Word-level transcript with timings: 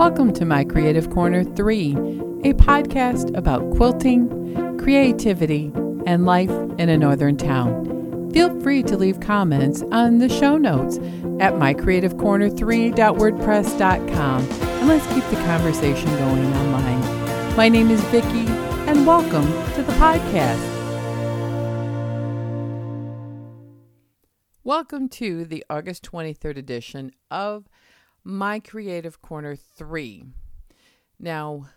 Welcome 0.00 0.32
to 0.32 0.46
My 0.46 0.64
Creative 0.64 1.10
Corner 1.10 1.44
3, 1.44 1.92
a 1.92 2.54
podcast 2.54 3.36
about 3.36 3.76
quilting, 3.76 4.78
creativity, 4.78 5.70
and 6.06 6.24
life 6.24 6.48
in 6.78 6.88
a 6.88 6.96
northern 6.96 7.36
town. 7.36 8.30
Feel 8.32 8.58
free 8.62 8.82
to 8.84 8.96
leave 8.96 9.20
comments 9.20 9.82
on 9.92 10.16
the 10.16 10.30
show 10.30 10.56
notes 10.56 10.96
at 11.38 11.52
mycreativecorner3.wordpress.com 11.52 14.50
and 14.50 14.88
let's 14.88 15.06
keep 15.12 15.22
the 15.24 15.36
conversation 15.44 16.08
going 16.16 16.50
online. 16.54 17.54
My 17.54 17.68
name 17.68 17.90
is 17.90 18.00
Vicki 18.04 18.46
and 18.88 19.06
welcome 19.06 19.44
to 19.74 19.82
the 19.82 19.92
podcast. 19.98 20.66
Welcome 24.64 25.10
to 25.10 25.44
the 25.44 25.62
August 25.68 26.10
23rd 26.10 26.56
edition 26.56 27.12
of 27.30 27.68
My 28.24 28.60
Creative 28.60 29.20
Corner 29.22 29.56
3. 29.56 30.26
Now, 31.18 31.68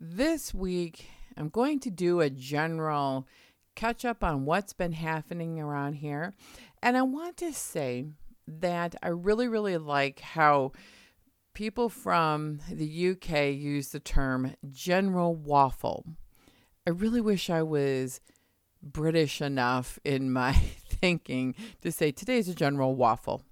this 0.00 0.54
week 0.54 1.06
I'm 1.36 1.48
going 1.48 1.80
to 1.80 1.90
do 1.90 2.20
a 2.20 2.30
general 2.30 3.26
catch 3.74 4.04
up 4.04 4.22
on 4.22 4.44
what's 4.44 4.72
been 4.72 4.92
happening 4.92 5.60
around 5.60 5.94
here. 5.94 6.34
And 6.82 6.96
I 6.96 7.02
want 7.02 7.36
to 7.38 7.52
say 7.52 8.06
that 8.46 8.94
I 9.02 9.08
really, 9.08 9.48
really 9.48 9.78
like 9.78 10.20
how 10.20 10.72
people 11.54 11.88
from 11.88 12.60
the 12.70 13.10
UK 13.10 13.54
use 13.54 13.88
the 13.88 14.00
term 14.00 14.54
general 14.70 15.34
waffle. 15.34 16.04
I 16.86 16.90
really 16.90 17.20
wish 17.20 17.50
I 17.50 17.62
was 17.62 18.20
British 18.82 19.40
enough 19.40 19.98
in 20.04 20.32
my 20.32 20.52
thinking 20.88 21.54
to 21.82 21.92
say 21.92 22.10
today's 22.10 22.48
a 22.48 22.54
general 22.54 22.94
waffle, 22.94 23.42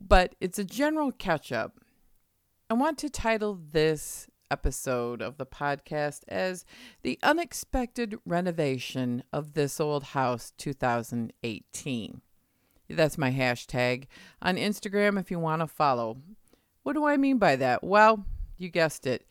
but 0.00 0.34
it's 0.40 0.58
a 0.58 0.64
general 0.64 1.12
catch 1.12 1.52
up. 1.52 1.78
I 2.70 2.74
want 2.74 2.98
to 2.98 3.10
title 3.10 3.58
this 3.72 4.28
episode 4.50 5.22
of 5.22 5.36
the 5.38 5.46
podcast 5.46 6.20
as 6.28 6.64
The 7.02 7.18
Unexpected 7.22 8.18
Renovation 8.24 9.22
of 9.32 9.54
This 9.54 9.80
Old 9.80 10.04
House 10.04 10.52
2018. 10.58 12.20
That's 12.90 13.18
my 13.18 13.30
hashtag 13.30 14.06
on 14.40 14.56
Instagram 14.56 15.20
if 15.20 15.30
you 15.30 15.38
want 15.38 15.60
to 15.60 15.66
follow. 15.66 16.18
What 16.82 16.94
do 16.94 17.06
I 17.06 17.16
mean 17.16 17.38
by 17.38 17.56
that? 17.56 17.84
Well, 17.84 18.24
you 18.56 18.70
guessed 18.70 19.06
it. 19.06 19.26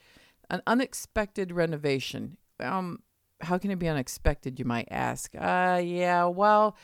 An 0.50 0.62
unexpected 0.68 1.52
renovation. 1.52 2.38
Um, 2.60 3.00
how 3.42 3.58
can 3.58 3.72
it 3.72 3.80
be 3.80 3.88
unexpected, 3.88 4.60
you 4.60 4.66
might 4.66 4.88
ask? 4.92 5.32
Uh, 5.36 5.82
yeah, 5.84 6.26
well, 6.26 6.78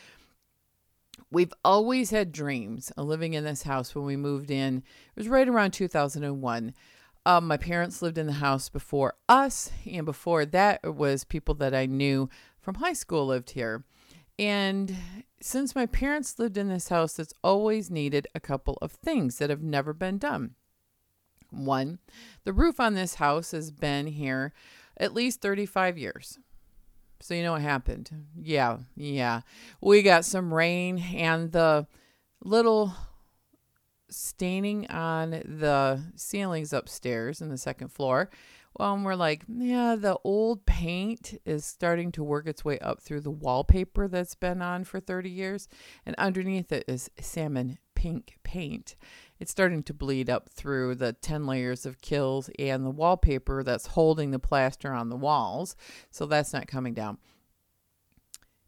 we've 1.34 1.52
always 1.64 2.10
had 2.10 2.32
dreams 2.32 2.92
of 2.96 3.06
living 3.06 3.34
in 3.34 3.44
this 3.44 3.64
house 3.64 3.94
when 3.94 4.04
we 4.04 4.16
moved 4.16 4.50
in. 4.50 4.78
It 4.78 5.20
was 5.20 5.28
right 5.28 5.48
around 5.48 5.72
2001. 5.72 6.74
Um, 7.26 7.46
my 7.46 7.56
parents 7.56 8.00
lived 8.02 8.18
in 8.18 8.26
the 8.26 8.34
house 8.34 8.68
before 8.68 9.14
us, 9.28 9.72
and 9.90 10.06
before 10.06 10.46
that, 10.46 10.80
it 10.84 10.94
was 10.94 11.24
people 11.24 11.54
that 11.56 11.74
I 11.74 11.86
knew 11.86 12.28
from 12.60 12.76
high 12.76 12.92
school 12.92 13.26
lived 13.26 13.50
here. 13.50 13.84
And 14.38 14.94
since 15.40 15.74
my 15.74 15.86
parents 15.86 16.38
lived 16.38 16.56
in 16.56 16.68
this 16.68 16.88
house, 16.88 17.18
it's 17.18 17.34
always 17.42 17.90
needed 17.90 18.28
a 18.34 18.40
couple 18.40 18.78
of 18.80 18.92
things 18.92 19.38
that 19.38 19.50
have 19.50 19.62
never 19.62 19.92
been 19.92 20.18
done. 20.18 20.54
One, 21.50 21.98
the 22.44 22.52
roof 22.52 22.78
on 22.78 22.94
this 22.94 23.16
house 23.16 23.50
has 23.52 23.70
been 23.70 24.06
here 24.06 24.52
at 24.96 25.14
least 25.14 25.40
35 25.40 25.98
years. 25.98 26.38
So 27.24 27.32
you 27.32 27.42
know 27.42 27.52
what 27.52 27.62
happened? 27.62 28.10
Yeah, 28.36 28.80
yeah. 28.94 29.40
We 29.80 30.02
got 30.02 30.26
some 30.26 30.52
rain 30.52 30.98
and 30.98 31.50
the 31.52 31.86
little 32.44 32.92
staining 34.10 34.86
on 34.88 35.30
the 35.30 36.02
ceilings 36.16 36.74
upstairs 36.74 37.40
in 37.40 37.48
the 37.48 37.56
second 37.56 37.88
floor. 37.88 38.28
Well, 38.78 38.92
and 38.92 39.06
we're 39.06 39.14
like, 39.14 39.44
yeah, 39.48 39.96
the 39.98 40.18
old 40.22 40.66
paint 40.66 41.40
is 41.46 41.64
starting 41.64 42.12
to 42.12 42.22
work 42.22 42.46
its 42.46 42.62
way 42.62 42.78
up 42.80 43.00
through 43.00 43.22
the 43.22 43.30
wallpaper 43.30 44.06
that's 44.06 44.34
been 44.34 44.60
on 44.60 44.84
for 44.84 45.00
30 45.00 45.30
years. 45.30 45.66
And 46.04 46.14
underneath 46.16 46.72
it 46.72 46.84
is 46.86 47.10
salmon 47.18 47.78
pink 48.04 48.36
paint. 48.42 48.96
It's 49.40 49.50
starting 49.50 49.82
to 49.84 49.94
bleed 49.94 50.28
up 50.28 50.50
through 50.50 50.96
the 50.96 51.14
10 51.14 51.46
layers 51.46 51.86
of 51.86 52.02
Kilz 52.02 52.50
and 52.58 52.84
the 52.84 52.90
wallpaper 52.90 53.62
that's 53.62 53.86
holding 53.86 54.30
the 54.30 54.38
plaster 54.38 54.92
on 54.92 55.08
the 55.08 55.16
walls. 55.16 55.74
So 56.10 56.26
that's 56.26 56.52
not 56.52 56.66
coming 56.66 56.92
down. 56.92 57.16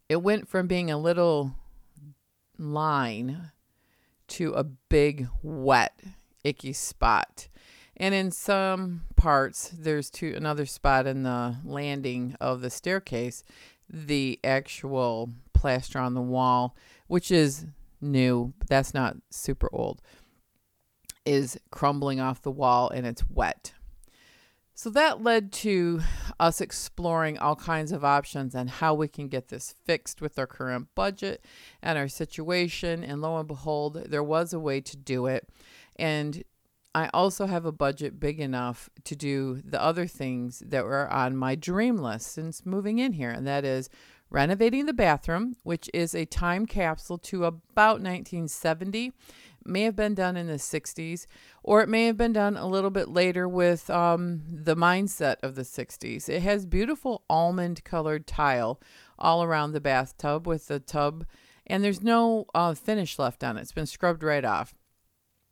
It 0.09 0.23
went 0.23 0.49
from 0.49 0.67
being 0.67 0.91
a 0.91 0.97
little 0.97 1.53
line 2.57 3.51
to 4.29 4.55
a 4.55 4.65
big, 4.65 5.29
wet, 5.43 6.01
icky 6.43 6.73
spot. 6.73 7.49
And 7.95 8.15
in 8.15 8.31
some 8.31 9.03
parts, 9.17 9.69
there's 9.69 10.09
two 10.09 10.33
another 10.35 10.65
spot 10.65 11.07
in 11.07 11.25
the 11.25 11.57
landing 11.63 12.37
of 12.41 12.63
the 12.63 12.71
staircase, 12.71 13.45
the 13.87 14.41
actual 14.43 15.29
plaster 15.53 15.99
on 15.99 16.15
the 16.15 16.23
wall, 16.23 16.75
which 17.07 17.31
is 17.31 17.67
new, 18.01 18.55
but 18.59 18.69
that's 18.69 18.95
not 18.95 19.17
super 19.31 19.69
old, 19.73 20.03
is 21.25 21.59
crumbling 21.71 22.21
off 22.21 22.43
the 22.43 22.51
wall 22.51 22.91
and 22.91 23.07
it's 23.07 23.29
wet. 23.29 23.73
So 24.75 24.91
that 24.91 25.23
led 25.23 25.53
to 25.53 26.03
us 26.39 26.61
exploring 26.61 27.39
all 27.39 27.57
kinds 27.57 27.93
of 27.93 28.05
options 28.05 28.55
and 28.55 28.69
how 28.69 28.93
we 28.93 29.09
can 29.09 29.29
get 29.29 29.49
this 29.49 29.75
fixed 29.87 30.21
with 30.21 30.39
our 30.39 30.47
current 30.47 30.89
budget 30.95 31.43
and 31.83 31.97
our 31.97 32.09
situation. 32.09 33.03
And 33.03 33.23
lo 33.23 33.39
and 33.39 33.49
behold, 33.49 34.05
there 34.07 34.23
was 34.23 34.53
a 34.53 34.61
way 34.61 34.83
to 34.83 34.97
do 34.99 35.27
it. 35.27 35.49
And 35.99 36.45
I 36.95 37.11
also 37.13 37.45
have 37.45 37.67
a 37.67 37.73
budget 37.73 38.21
big 38.21 38.41
enough 38.41 38.89
to 39.05 39.15
do 39.15 39.61
the 39.63 39.83
other 39.83 40.07
things 40.07 40.63
that 40.65 40.85
were 40.85 41.11
on 41.11 41.37
my 41.37 41.55
dream 41.55 41.99
list 41.99 42.33
since 42.33 42.65
moving 42.65 42.99
in 42.99 43.13
here, 43.13 43.31
and 43.31 43.47
that 43.47 43.67
is 43.67 43.91
renovating 44.31 44.87
the 44.87 44.93
bathroom, 44.93 45.57
which 45.63 45.89
is 45.95 46.15
a 46.15 46.25
time 46.25 46.67
capsule 46.67 47.19
to 47.19 47.45
about 47.45 48.01
1970 48.01 49.13
may 49.69 49.83
have 49.83 49.97
been 49.97 50.15
done 50.15 50.37
in 50.37 50.47
the 50.47 50.55
60s, 50.55 51.27
or 51.63 51.83
it 51.83 51.89
may 51.89 52.07
have 52.07 52.17
been 52.17 52.33
done 52.33 52.57
a 52.57 52.67
little 52.67 52.91
bit 52.91 53.09
later 53.09 53.49
with 53.49 53.91
um, 53.91 54.43
the 54.49 54.77
mindset 54.77 55.37
of 55.43 55.55
the 55.55 55.63
60s. 55.63 56.29
It 56.29 56.43
has 56.43 56.67
beautiful 56.67 57.25
almond 57.29 57.85
colored 57.85 58.27
tile 58.27 58.81
all 59.19 59.43
around 59.43 59.73
the 59.73 59.81
bathtub 59.81 60.47
with 60.47 60.69
the 60.69 60.81
tub, 60.81 61.27
and 61.67 61.83
there's 61.83 62.03
no 62.03 62.47
uh, 62.55 62.75
finish 62.75 63.19
left 63.19 63.43
on 63.43 63.57
it. 63.57 63.63
It's 63.63 63.73
been 63.73 63.87
scrubbed 63.87 64.23
right 64.23 64.45
off. 64.45 64.75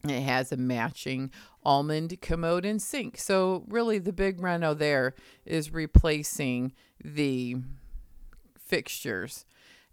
It 0.07 0.21
has 0.21 0.53
a 0.53 0.57
matching 0.57 1.31
almond 1.65 2.21
commode 2.21 2.67
and 2.67 2.81
sink. 2.81 3.19
So, 3.19 3.65
really, 3.69 3.99
the 3.99 4.13
big 4.13 4.39
reno 4.39 4.75
there 4.75 5.15
is 5.47 5.73
replacing 5.73 6.75
the 7.03 7.57
fixtures. 8.75 9.45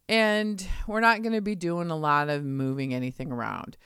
And 0.09 0.65
we're 0.87 1.01
not 1.01 1.21
going 1.21 1.35
to 1.35 1.41
be 1.41 1.53
doing 1.53 1.91
a 1.91 1.95
lot 1.95 2.29
of 2.29 2.43
moving 2.43 2.95
anything 2.95 3.31
around. 3.31 3.77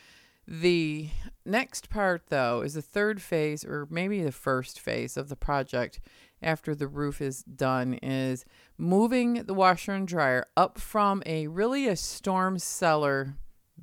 The 0.47 1.09
next 1.45 1.89
part, 1.89 2.27
though, 2.29 2.61
is 2.61 2.75
the 2.75 2.81
third 2.81 3.21
phase, 3.21 3.65
or 3.65 3.89
maybe 3.89 4.23
the 4.23 4.31
first 4.31 4.79
phase 4.79 5.17
of 5.17 5.27
the 5.27 5.35
project 5.35 5.99
after 6.41 6.73
the 6.73 6.87
roof 6.87 7.19
is 7.19 7.43
done, 7.43 7.95
is 7.95 8.45
moving 8.77 9.43
the 9.43 9.53
washer 9.53 9.91
and 9.91 10.07
dryer 10.07 10.45
up 10.55 10.79
from 10.79 11.21
a 11.25 11.47
really 11.47 11.89
a 11.89 11.97
storm 11.97 12.57
cellar 12.57 13.35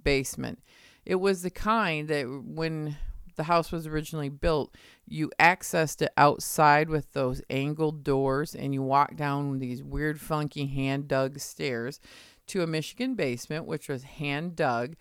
basement. 0.03 0.61
It 1.05 1.17
was 1.17 1.43
the 1.43 1.51
kind 1.51 2.09
that 2.09 2.25
when 2.25 2.97
the 3.37 3.45
house 3.45 3.73
was 3.73 3.87
originally 3.87 4.29
built, 4.29 4.75
you 5.07 5.31
accessed 5.39 6.03
it 6.03 6.13
outside 6.17 6.89
with 6.89 7.13
those 7.13 7.43
angled 7.51 8.05
doors 8.05 8.55
and 8.55 8.75
you 8.75 8.83
walked 8.83 9.17
down 9.17 9.59
these 9.59 9.83
weird, 9.83 10.21
funky 10.21 10.67
hand 10.67 11.09
dug 11.09 11.39
stairs 11.39 12.01
to 12.49 12.63
a 12.63 12.67
Michigan 12.67 13.15
basement, 13.15 13.67
which 13.67 13.89
was 13.89 14.03
hand 14.03 14.57
dug 14.57 14.97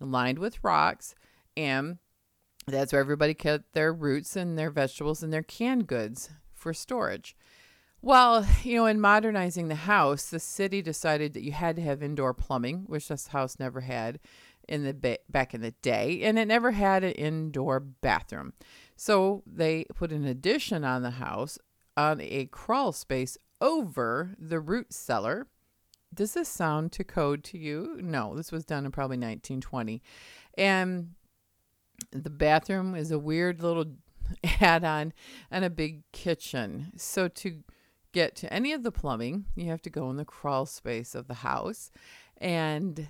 lined 0.00 0.38
with 0.38 0.62
rocks, 0.62 1.14
and 1.56 1.98
that's 2.66 2.92
where 2.92 3.00
everybody 3.00 3.34
kept 3.34 3.72
their 3.72 3.92
roots 3.92 4.36
and 4.36 4.58
their 4.58 4.70
vegetables 4.70 5.22
and 5.22 5.32
their 5.32 5.42
canned 5.42 5.86
goods 5.86 6.30
for 6.52 6.74
storage. 6.74 7.36
Well, 8.02 8.46
you 8.62 8.76
know, 8.76 8.86
in 8.86 9.00
modernizing 9.00 9.68
the 9.68 9.74
house, 9.74 10.26
the 10.26 10.38
city 10.38 10.82
decided 10.82 11.32
that 11.34 11.42
you 11.42 11.52
had 11.52 11.76
to 11.76 11.82
have 11.82 12.02
indoor 12.02 12.34
plumbing, 12.34 12.84
which 12.86 13.08
this 13.08 13.28
house 13.28 13.58
never 13.58 13.80
had 13.80 14.20
in 14.68 14.84
the 14.84 14.94
ba- 14.94 15.18
back 15.28 15.54
in 15.54 15.60
the 15.60 15.72
day, 15.82 16.22
and 16.22 16.38
it 16.38 16.46
never 16.46 16.72
had 16.72 17.04
an 17.04 17.12
indoor 17.12 17.80
bathroom. 17.80 18.52
So 18.96 19.42
they 19.46 19.84
put 19.94 20.12
an 20.12 20.24
addition 20.24 20.84
on 20.84 21.02
the 21.02 21.10
house 21.10 21.58
on 21.96 22.20
a 22.20 22.46
crawl 22.46 22.92
space 22.92 23.38
over 23.60 24.34
the 24.38 24.60
root 24.60 24.92
cellar 24.92 25.46
does 26.16 26.34
this 26.34 26.48
sound 26.48 26.92
to 26.92 27.04
code 27.04 27.44
to 27.44 27.58
you? 27.58 27.98
No, 28.00 28.34
this 28.34 28.50
was 28.50 28.64
done 28.64 28.86
in 28.86 28.92
probably 28.92 29.16
1920. 29.16 30.02
And 30.56 31.10
the 32.10 32.30
bathroom 32.30 32.94
is 32.94 33.10
a 33.10 33.18
weird 33.18 33.62
little 33.62 33.86
add 34.60 34.82
on 34.82 35.12
and 35.50 35.64
a 35.64 35.70
big 35.70 36.10
kitchen. 36.12 36.92
So 36.96 37.28
to 37.28 37.62
get 38.12 38.34
to 38.36 38.52
any 38.52 38.72
of 38.72 38.82
the 38.82 38.92
plumbing, 38.92 39.46
you 39.54 39.70
have 39.70 39.82
to 39.82 39.90
go 39.90 40.08
in 40.10 40.16
the 40.16 40.24
crawl 40.24 40.66
space 40.66 41.14
of 41.14 41.28
the 41.28 41.34
house. 41.34 41.90
And 42.38 43.08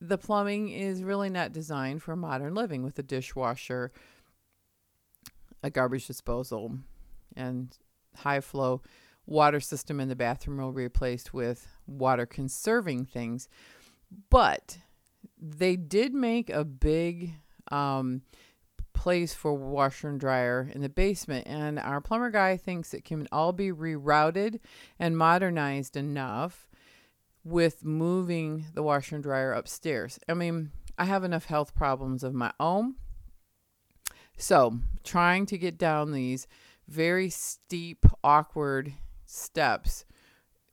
the 0.00 0.18
plumbing 0.18 0.68
is 0.68 1.02
really 1.02 1.30
not 1.30 1.52
designed 1.52 2.02
for 2.02 2.14
modern 2.14 2.54
living 2.54 2.82
with 2.82 2.98
a 2.98 3.02
dishwasher 3.02 3.90
a 5.62 5.70
garbage 5.70 6.06
disposal 6.06 6.78
and 7.36 7.76
high 8.16 8.40
flow 8.40 8.80
water 9.26 9.60
system 9.60 10.00
in 10.00 10.08
the 10.08 10.16
bathroom 10.16 10.58
will 10.58 10.72
be 10.72 10.82
replaced 10.82 11.34
with 11.34 11.68
water 11.86 12.26
conserving 12.26 13.04
things. 13.04 13.48
But 14.30 14.78
they 15.40 15.76
did 15.76 16.14
make 16.14 16.48
a 16.48 16.64
big 16.64 17.34
um, 17.70 18.22
place 18.94 19.34
for 19.34 19.52
washer 19.54 20.08
and 20.08 20.18
dryer 20.18 20.70
in 20.74 20.80
the 20.80 20.88
basement, 20.88 21.46
and 21.46 21.78
our 21.78 22.00
plumber 22.00 22.30
guy 22.30 22.56
thinks 22.56 22.94
it 22.94 23.04
can 23.04 23.28
all 23.30 23.52
be 23.52 23.70
rerouted 23.70 24.60
and 24.98 25.16
modernized 25.16 25.96
enough 25.96 26.67
with 27.48 27.84
moving 27.84 28.66
the 28.74 28.82
washer 28.82 29.16
and 29.16 29.24
dryer 29.24 29.52
upstairs. 29.52 30.18
I 30.28 30.34
mean, 30.34 30.70
I 30.98 31.04
have 31.04 31.24
enough 31.24 31.46
health 31.46 31.74
problems 31.74 32.22
of 32.22 32.34
my 32.34 32.52
own. 32.60 32.96
So, 34.36 34.78
trying 35.02 35.46
to 35.46 35.58
get 35.58 35.78
down 35.78 36.12
these 36.12 36.46
very 36.86 37.28
steep, 37.30 38.06
awkward 38.22 38.92
steps 39.26 40.04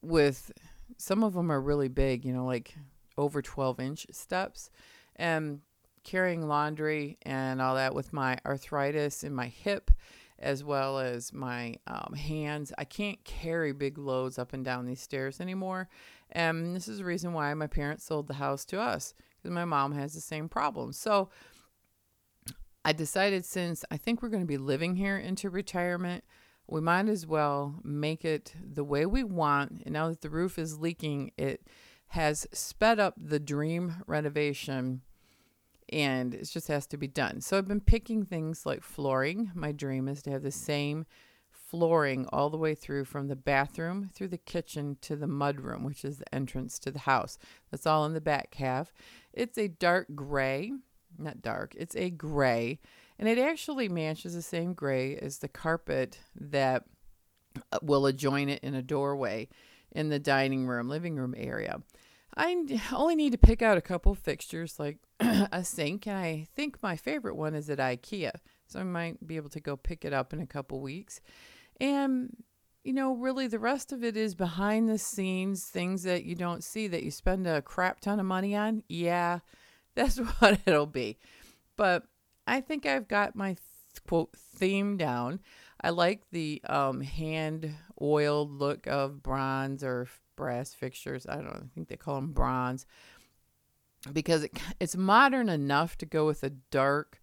with 0.01 0.51
some 0.98 1.24
of 1.24 1.33
them 1.33 1.51
are 1.51 1.62
really 1.62 1.88
big, 1.88 2.25
you 2.25 2.33
know, 2.33 2.45
like 2.45 2.75
over 3.18 3.42
12 3.42 3.80
inch 3.80 4.07
steps. 4.12 4.69
And 5.16 5.62
carrying 6.04 6.48
laundry 6.48 7.18
and 7.24 7.62
all 7.62 7.75
that 7.75 7.95
with 7.95 8.13
my 8.13 8.38
arthritis 8.45 9.24
in 9.24 9.33
my 9.33 9.48
hip 9.48 9.92
as 10.40 10.64
well 10.64 11.00
as 11.00 11.34
my 11.34 11.76
um, 11.88 12.14
hands. 12.14 12.74
I 12.78 12.84
can't 12.84 13.24
carry 13.24 13.72
big 13.72 13.98
loads 13.98 14.38
up 14.38 14.54
and 14.54 14.64
down 14.64 14.86
these 14.86 15.02
stairs 15.02 15.40
anymore. 15.40 15.90
And 16.32 16.76
this 16.76 16.88
is 16.88 16.98
the 16.98 17.06
reason 17.06 17.34
why 17.34 17.54
my 17.54 17.68
parents 17.68 18.04
sold 18.04 18.28
the 18.28 18.36
house 18.36 18.66
to 18.66 18.80
us 18.80 19.14
because 19.38 19.52
my 19.52 19.66
mom 19.66 19.94
has 19.94 20.14
the 20.14 20.22
same 20.22 20.50
problem. 20.50 20.92
So 20.92 21.30
I 22.84 22.94
decided 22.94 23.46
since 23.46 23.86
I 23.90 23.98
think 23.98 24.22
we're 24.22 24.30
going 24.30 24.44
to 24.44 24.48
be 24.48 24.58
living 24.58 24.96
here 24.96 25.18
into 25.18 25.50
retirement, 25.50 26.24
we 26.68 26.82
might 26.82 27.08
as 27.08 27.26
well 27.26 27.80
make 27.84 28.26
it 28.26 28.54
the 28.62 28.84
way 28.84 29.06
we 29.06 29.24
want. 29.24 29.84
And 29.86 29.94
now 29.94 30.10
that 30.10 30.22
the 30.22 30.30
roof 30.30 30.60
is 30.60 30.80
leaking, 30.80 31.32
it 31.38 31.66
has 32.10 32.48
sped 32.52 33.00
up 33.00 33.16
the 33.18 33.40
dream 33.40 34.04
renovation 34.08 35.02
and 35.90 36.34
it 36.34 36.46
just 36.46 36.68
has 36.68 36.88
to 36.88 36.98
be 36.98 37.08
done. 37.08 37.42
So 37.42 37.58
I've 37.58 37.68
been 37.68 37.82
picking 37.82 38.26
things 38.26 38.66
like 38.66 38.84
flooring. 38.84 39.52
My 39.54 39.72
dream 39.72 40.08
is 40.08 40.22
to 40.24 40.32
have 40.32 40.44
the 40.44 40.52
same 40.52 41.06
flooring 41.52 42.28
all 42.32 42.50
the 42.50 42.58
way 42.58 42.76
through 42.76 43.06
from 43.06 43.28
the 43.28 43.36
bathroom 43.36 44.10
through 44.14 44.28
the 44.28 44.38
kitchen 44.38 44.98
to 45.02 45.16
the 45.16 45.26
mudroom, 45.26 45.84
which 45.84 46.06
is 46.06 46.18
the 46.18 46.36
entrance 46.36 46.80
to 46.80 46.92
the 46.92 47.00
house. 47.00 47.38
That's 47.72 47.88
all 47.88 48.06
in 48.06 48.14
the 48.14 48.22
back 48.22 48.56
half. 48.56 48.94
It's 49.34 49.58
a 49.58 49.68
dark 49.68 50.08
gray, 50.16 50.72
not 51.18 51.42
dark, 51.42 51.76
it's 51.78 51.96
a 51.96 52.10
gray, 52.10 52.80
and 53.18 53.28
it 53.28 53.38
actually 53.38 53.90
matches 53.90 54.36
the 54.36 54.42
same 54.42 54.74
gray 54.74 55.18
as 55.18 55.40
the 55.40 55.48
carpet 55.48 56.20
that 56.36 56.84
uh, 57.72 57.80
will 57.82 58.06
adjoin 58.06 58.50
it 58.50 58.64
in 58.64 58.76
a 58.76 58.82
doorway 58.82 59.48
in 59.92 60.10
the 60.10 60.20
dining 60.20 60.68
room, 60.68 60.90
living 60.90 61.16
room 61.16 61.34
area. 61.38 61.82
I 62.38 62.56
only 62.94 63.16
need 63.16 63.32
to 63.32 63.38
pick 63.38 63.62
out 63.62 63.78
a 63.78 63.82
couple 63.82 64.14
fixtures 64.16 64.80
like 64.80 64.98
a 65.20 65.64
sink, 65.64 66.08
and 66.08 66.18
I 66.18 66.48
think 66.56 66.82
my 66.82 66.96
favorite 66.96 67.36
one 67.36 67.56
is 67.56 67.70
at 67.70 67.80
IKEA. 67.80 68.32
So 68.68 68.80
I 68.80 68.84
might 68.84 69.26
be 69.26 69.36
able 69.36 69.50
to 69.50 69.60
go 69.60 69.78
pick 69.78 70.06
it 70.06 70.14
up 70.14 70.34
in 70.34 70.40
a 70.40 70.48
couple 70.48 70.82
weeks. 70.82 71.22
And, 71.80 72.36
you 72.84 72.94
know, 72.94 73.14
really 73.14 73.48
the 73.48 73.60
rest 73.60 73.92
of 73.92 74.04
it 74.04 74.18
is 74.18 74.34
behind 74.34 74.90
the 74.90 74.98
scenes, 74.98 75.66
things 75.66 76.04
that 76.04 76.24
you 76.24 76.36
don't 76.36 76.64
see 76.64 76.88
that 76.88 77.04
you 77.04 77.12
spend 77.12 77.46
a 77.46 77.62
crap 77.62 78.00
ton 78.00 78.20
of 78.20 78.26
money 78.26 78.56
on. 78.56 78.84
Yeah, 78.88 79.40
that's 79.96 80.18
what 80.40 80.60
it'll 80.66 80.88
be. 80.88 81.18
But 81.78 82.04
I 82.48 82.62
think 82.62 82.86
I've 82.86 83.08
got 83.08 83.36
my 83.36 83.56
quote 84.08 84.36
theme 84.36 84.98
down. 84.98 85.40
I 85.82 85.90
like 85.90 86.24
the 86.32 86.62
um, 86.68 87.02
hand 87.02 87.76
oiled 88.02 88.52
look 88.52 88.88
of 88.88 89.22
bronze 89.22 89.84
or 89.84 90.08
brass 90.36 90.74
fixtures. 90.74 91.26
I 91.28 91.36
don't 91.36 91.46
know, 91.46 91.62
I 91.64 91.74
think 91.74 91.88
they 91.88 91.98
call 91.98 92.16
them 92.16 92.32
bronze 92.32 92.86
because 94.12 94.44
it, 94.44 94.52
it's 94.80 94.96
modern 94.96 95.50
enough 95.50 95.98
to 95.98 96.06
go 96.06 96.26
with 96.26 96.44
a 96.44 96.50
dark 96.50 97.22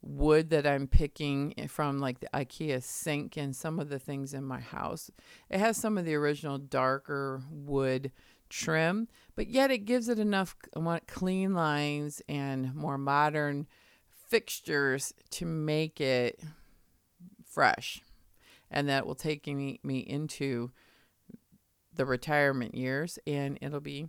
wood 0.00 0.50
that 0.50 0.66
I'm 0.66 0.86
picking 0.86 1.54
eh, 1.58 1.66
from 1.66 1.98
like 1.98 2.20
the 2.20 2.28
IKEA 2.32 2.82
sink 2.82 3.36
and 3.36 3.54
some 3.54 3.80
of 3.80 3.88
the 3.88 3.98
things 3.98 4.34
in 4.34 4.44
my 4.44 4.60
house. 4.60 5.10
It 5.50 5.58
has 5.58 5.76
some 5.76 5.98
of 5.98 6.04
the 6.04 6.14
original 6.14 6.58
darker 6.58 7.42
wood 7.50 8.12
trim, 8.48 9.08
but 9.34 9.48
yet 9.48 9.70
it 9.70 9.84
gives 9.84 10.08
it 10.08 10.18
enough 10.18 10.56
I 10.74 10.78
want 10.78 11.06
clean 11.06 11.54
lines 11.54 12.22
and 12.28 12.74
more 12.74 12.98
modern 12.98 13.66
fixtures 14.28 15.12
to 15.30 15.46
make 15.46 16.00
it 16.00 16.40
fresh. 17.44 18.02
And 18.70 18.88
that 18.88 19.06
will 19.06 19.14
take 19.14 19.46
me, 19.46 19.80
me 19.82 19.98
into 19.98 20.70
the 21.98 22.06
retirement 22.06 22.74
years 22.74 23.18
and 23.26 23.58
it'll 23.60 23.80
be 23.80 24.08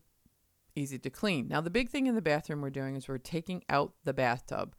easy 0.75 0.97
to 1.00 1.09
clean. 1.09 1.47
Now, 1.50 1.59
the 1.59 1.69
big 1.69 1.89
thing 1.89 2.07
in 2.07 2.15
the 2.15 2.21
bathroom 2.21 2.62
we're 2.62 2.69
doing 2.69 2.95
is 2.95 3.07
we're 3.07 3.18
taking 3.18 3.63
out 3.68 3.94
the 4.06 4.13
bathtub. 4.13 4.75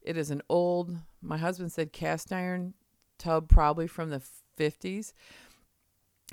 It 0.00 0.16
is 0.16 0.30
an 0.30 0.42
old, 0.48 0.96
my 1.20 1.36
husband 1.36 1.72
said 1.72 1.92
cast 1.92 2.32
iron 2.32 2.72
tub, 3.18 3.48
probably 3.48 3.86
from 3.86 4.10
the 4.10 4.22
50s. 4.58 5.12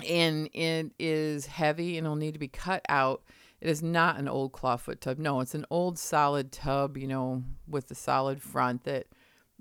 And 0.08 0.50
it 0.54 0.92
is 0.98 1.48
heavy 1.48 1.98
and 1.98 2.06
it'll 2.06 2.16
need 2.16 2.34
to 2.34 2.40
be 2.40 2.48
cut 2.48 2.86
out. 2.88 3.24
It 3.60 3.68
is 3.68 3.84
not 3.84 4.18
an 4.18 4.30
old 4.30 4.54
clawfoot 4.54 5.02
tub. 5.02 5.18
No, 5.18 5.42
it's 5.42 5.56
an 5.56 5.66
old 5.70 6.00
solid 6.00 6.52
tub, 6.52 6.96
you 6.96 7.08
know, 7.08 7.44
with 7.68 7.88
the 7.90 7.96
solid 7.96 8.42
front 8.42 8.86
that 8.86 9.08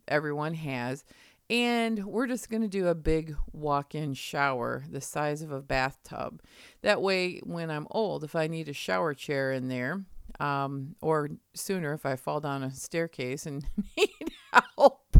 everyone 0.06 0.54
has. 0.54 1.04
And 1.50 2.04
we're 2.04 2.26
just 2.26 2.50
going 2.50 2.62
to 2.62 2.68
do 2.68 2.88
a 2.88 2.94
big 2.94 3.34
walk 3.52 3.94
in 3.94 4.12
shower 4.12 4.84
the 4.90 5.00
size 5.00 5.40
of 5.40 5.50
a 5.50 5.62
bathtub. 5.62 6.42
That 6.82 7.00
way, 7.00 7.40
when 7.42 7.70
I'm 7.70 7.86
old, 7.90 8.22
if 8.22 8.36
I 8.36 8.48
need 8.48 8.68
a 8.68 8.74
shower 8.74 9.14
chair 9.14 9.52
in 9.52 9.68
there, 9.68 10.04
um, 10.40 10.94
or 11.00 11.30
sooner 11.54 11.94
if 11.94 12.04
I 12.04 12.16
fall 12.16 12.40
down 12.40 12.62
a 12.62 12.70
staircase 12.70 13.46
and 13.46 13.66
need 13.96 14.10
help, 14.52 15.16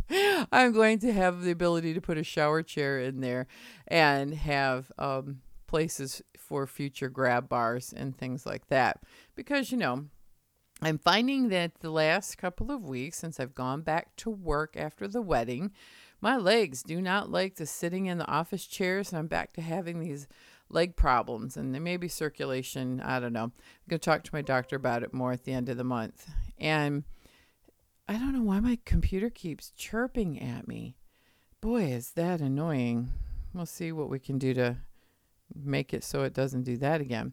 I'm 0.52 0.72
going 0.72 0.98
to 1.00 1.12
have 1.12 1.42
the 1.42 1.50
ability 1.50 1.94
to 1.94 2.00
put 2.00 2.18
a 2.18 2.24
shower 2.24 2.62
chair 2.62 3.00
in 3.00 3.20
there 3.20 3.46
and 3.86 4.34
have 4.34 4.92
um, 4.98 5.40
places 5.66 6.22
for 6.38 6.66
future 6.66 7.08
grab 7.08 7.48
bars 7.48 7.92
and 7.96 8.16
things 8.16 8.44
like 8.44 8.68
that. 8.68 9.02
Because, 9.34 9.72
you 9.72 9.78
know, 9.78 10.06
I'm 10.80 10.98
finding 10.98 11.48
that 11.48 11.80
the 11.80 11.90
last 11.90 12.38
couple 12.38 12.70
of 12.70 12.84
weeks 12.84 13.18
since 13.18 13.40
I've 13.40 13.54
gone 13.54 13.82
back 13.82 14.14
to 14.18 14.30
work 14.30 14.76
after 14.76 15.08
the 15.08 15.22
wedding, 15.22 15.72
my 16.20 16.36
legs 16.36 16.82
do 16.82 17.00
not 17.00 17.30
like 17.30 17.56
the 17.56 17.66
sitting 17.66 18.06
in 18.06 18.18
the 18.18 18.26
office 18.26 18.66
chairs, 18.66 19.10
and 19.10 19.18
I'm 19.18 19.26
back 19.26 19.52
to 19.54 19.60
having 19.60 20.00
these 20.00 20.26
leg 20.70 20.96
problems, 20.96 21.56
and 21.56 21.74
there 21.74 21.80
may 21.80 21.96
be 21.96 22.08
circulation. 22.08 23.00
I 23.00 23.20
don't 23.20 23.32
know. 23.32 23.44
I'm 23.44 23.52
going 23.88 24.00
to 24.00 24.04
talk 24.04 24.24
to 24.24 24.34
my 24.34 24.42
doctor 24.42 24.76
about 24.76 25.02
it 25.02 25.14
more 25.14 25.32
at 25.32 25.44
the 25.44 25.52
end 25.52 25.68
of 25.68 25.76
the 25.76 25.84
month. 25.84 26.28
And 26.58 27.04
I 28.08 28.14
don't 28.14 28.32
know 28.32 28.42
why 28.42 28.60
my 28.60 28.78
computer 28.84 29.30
keeps 29.30 29.70
chirping 29.70 30.40
at 30.40 30.66
me. 30.66 30.96
Boy, 31.60 31.84
is 31.84 32.12
that 32.12 32.40
annoying. 32.40 33.10
We'll 33.54 33.66
see 33.66 33.92
what 33.92 34.10
we 34.10 34.18
can 34.18 34.38
do 34.38 34.54
to 34.54 34.76
make 35.54 35.94
it 35.94 36.04
so 36.04 36.22
it 36.22 36.34
doesn't 36.34 36.62
do 36.62 36.76
that 36.78 37.00
again. 37.00 37.32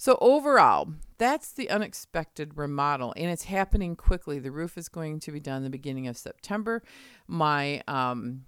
So, 0.00 0.16
overall, 0.22 0.94
that's 1.18 1.52
the 1.52 1.68
unexpected 1.68 2.56
remodel, 2.56 3.12
and 3.18 3.30
it's 3.30 3.44
happening 3.44 3.96
quickly. 3.96 4.38
The 4.38 4.50
roof 4.50 4.78
is 4.78 4.88
going 4.88 5.20
to 5.20 5.30
be 5.30 5.40
done 5.40 5.62
the 5.62 5.68
beginning 5.68 6.08
of 6.08 6.16
September. 6.16 6.82
My 7.28 7.82
um, 7.86 8.46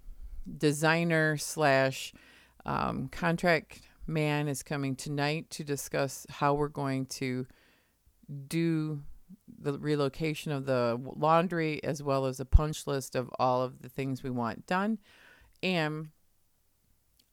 designer 0.56 1.36
slash 1.36 2.14
um, 2.64 3.08
contract 3.08 3.82
man 4.06 4.48
is 4.48 4.62
coming 4.62 4.96
tonight 4.96 5.50
to 5.50 5.62
discuss 5.62 6.26
how 6.30 6.54
we're 6.54 6.68
going 6.68 7.04
to 7.20 7.46
do 8.48 9.02
the 9.60 9.78
relocation 9.78 10.52
of 10.52 10.64
the 10.64 10.98
laundry 11.16 11.84
as 11.84 12.02
well 12.02 12.24
as 12.24 12.40
a 12.40 12.46
punch 12.46 12.86
list 12.86 13.14
of 13.14 13.28
all 13.38 13.60
of 13.60 13.82
the 13.82 13.90
things 13.90 14.22
we 14.22 14.30
want 14.30 14.66
done. 14.66 14.96
And 15.62 16.08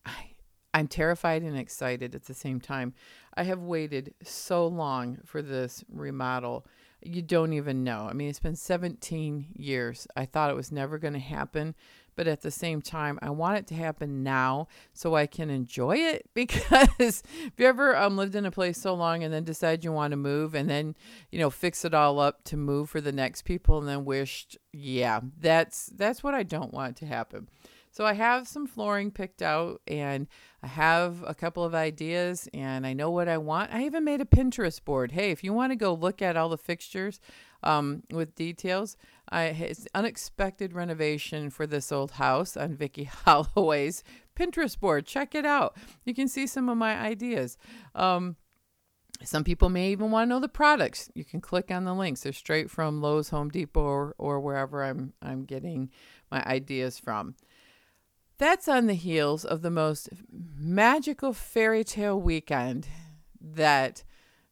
I 0.05 0.31
I'm 0.73 0.87
terrified 0.87 1.41
and 1.41 1.57
excited 1.57 2.13
at 2.15 2.25
the 2.25 2.33
same 2.33 2.59
time. 2.59 2.93
I 3.35 3.43
have 3.43 3.59
waited 3.59 4.13
so 4.23 4.67
long 4.67 5.19
for 5.25 5.41
this 5.41 5.83
remodel. 5.89 6.65
You 7.01 7.21
don't 7.21 7.53
even 7.53 7.83
know. 7.83 8.07
I 8.09 8.13
mean, 8.13 8.29
it's 8.29 8.39
been 8.39 8.55
17 8.55 9.47
years. 9.55 10.05
I 10.15 10.25
thought 10.25 10.51
it 10.51 10.55
was 10.55 10.71
never 10.71 10.97
going 10.97 11.13
to 11.13 11.19
happen, 11.19 11.73
but 12.15 12.27
at 12.27 12.41
the 12.41 12.51
same 12.51 12.81
time, 12.81 13.17
I 13.21 13.29
want 13.29 13.57
it 13.57 13.67
to 13.67 13.75
happen 13.75 14.23
now 14.23 14.67
so 14.93 15.15
I 15.15 15.25
can 15.25 15.49
enjoy 15.49 15.95
it. 15.97 16.29
Because 16.33 17.23
if 17.45 17.53
you 17.57 17.65
ever 17.65 17.95
um, 17.95 18.17
lived 18.17 18.35
in 18.35 18.45
a 18.45 18.51
place 18.51 18.77
so 18.77 18.93
long 18.93 19.23
and 19.23 19.33
then 19.33 19.45
decide 19.45 19.83
you 19.83 19.93
want 19.93 20.11
to 20.11 20.17
move 20.17 20.53
and 20.53 20.69
then, 20.69 20.95
you 21.31 21.39
know, 21.39 21.49
fix 21.49 21.85
it 21.85 21.93
all 21.93 22.19
up 22.19 22.43
to 22.45 22.57
move 22.57 22.89
for 22.89 22.99
the 22.99 23.11
next 23.13 23.43
people 23.43 23.79
and 23.79 23.87
then 23.87 24.03
wished, 24.03 24.57
yeah, 24.73 25.21
that's 25.39 25.87
that's 25.95 26.21
what 26.21 26.33
I 26.33 26.43
don't 26.43 26.73
want 26.73 26.97
to 26.97 27.05
happen. 27.05 27.47
So 27.91 28.05
I 28.05 28.13
have 28.13 28.47
some 28.47 28.67
flooring 28.67 29.11
picked 29.11 29.41
out 29.41 29.81
and 29.87 30.27
I 30.61 30.67
have 30.67 31.23
a 31.25 31.33
couple 31.33 31.63
of 31.63 31.73
ideas 31.73 32.47
and 32.53 32.85
I 32.85 32.93
know 32.93 33.09
what 33.09 33.27
I 33.27 33.37
want. 33.37 33.73
I 33.73 33.85
even 33.85 34.03
made 34.03 34.21
a 34.21 34.25
Pinterest 34.25 34.83
board. 34.83 35.13
Hey, 35.13 35.31
if 35.31 35.43
you 35.43 35.53
want 35.53 35.71
to 35.71 35.75
go 35.75 35.93
look 35.93 36.21
at 36.21 36.37
all 36.37 36.49
the 36.49 36.57
fixtures, 36.57 37.19
um, 37.63 38.03
with 38.11 38.35
details. 38.35 38.97
I 39.29 39.45
it's 39.45 39.87
unexpected 39.93 40.73
renovation 40.73 41.49
for 41.49 41.67
this 41.67 41.91
old 41.91 42.11
house 42.11 42.55
on 42.57 42.75
Vicki 42.75 43.03
Holloway's 43.25 44.03
Pinterest 44.35 44.79
board. 44.79 45.05
Check 45.05 45.35
it 45.35 45.45
out. 45.45 45.77
You 46.05 46.13
can 46.13 46.27
see 46.27 46.47
some 46.47 46.69
of 46.69 46.77
my 46.77 46.95
ideas. 46.97 47.57
Um, 47.95 48.37
some 49.23 49.43
people 49.43 49.67
may 49.69 49.91
even 49.91 50.11
want 50.11 50.27
to 50.27 50.29
know 50.29 50.39
the 50.39 50.47
products. 50.47 51.09
You 51.13 51.25
can 51.25 51.41
click 51.41 51.71
on 51.71 51.83
the 51.83 51.93
links. 51.93 52.21
They're 52.21 52.31
straight 52.31 52.71
from 52.71 53.01
Lowe's, 53.01 53.29
Home 53.29 53.49
Depot, 53.49 53.81
or, 53.81 54.15
or 54.17 54.39
wherever 54.39 54.83
I'm 54.83 55.13
I'm 55.21 55.43
getting 55.43 55.89
my 56.31 56.43
ideas 56.45 56.97
from. 56.97 57.35
That's 58.39 58.69
on 58.69 58.87
the 58.87 58.93
heels 58.93 59.43
of 59.43 59.61
the 59.61 59.69
most 59.69 60.09
magical 60.31 61.33
fairy 61.33 61.83
tale 61.83 62.19
weekend 62.19 62.87
that 63.39 64.03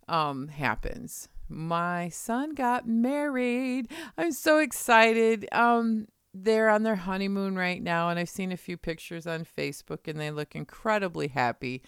um, 0.10 0.50
happens. 0.50 1.30
My 1.48 2.10
son 2.10 2.54
got 2.54 2.86
married. 2.86 3.90
I'm 4.18 4.34
so 4.34 4.58
excited. 4.58 5.48
Um, 5.54 6.08
they're 6.34 6.70
on 6.70 6.84
their 6.84 6.98
honeymoon 6.98 7.56
right 7.56 7.82
now, 7.82 8.10
and 8.10 8.20
I've 8.20 8.28
seen 8.28 8.52
a 8.52 8.58
few 8.58 8.76
pictures 8.76 9.26
on 9.26 9.46
Facebook, 9.46 10.06
and 10.06 10.20
they 10.20 10.32
look 10.32 10.54
incredibly 10.54 11.30
happy. 11.30 11.82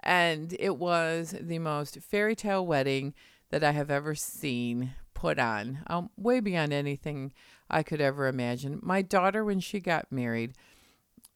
And 0.00 0.54
it 0.60 0.76
was 0.76 1.34
the 1.40 1.58
most 1.58 2.00
fairy 2.02 2.36
tale 2.36 2.66
wedding 2.66 3.14
that 3.48 3.64
I 3.64 3.70
have 3.72 3.90
ever 3.90 4.14
seen 4.14 4.92
put 5.14 5.38
on, 5.38 5.78
um, 5.86 6.10
way 6.18 6.40
beyond 6.40 6.74
anything 6.74 7.32
I 7.70 7.82
could 7.82 8.02
ever 8.02 8.26
imagine. 8.26 8.78
My 8.82 9.00
daughter, 9.00 9.42
when 9.42 9.60
she 9.60 9.80
got 9.80 10.12
married, 10.12 10.52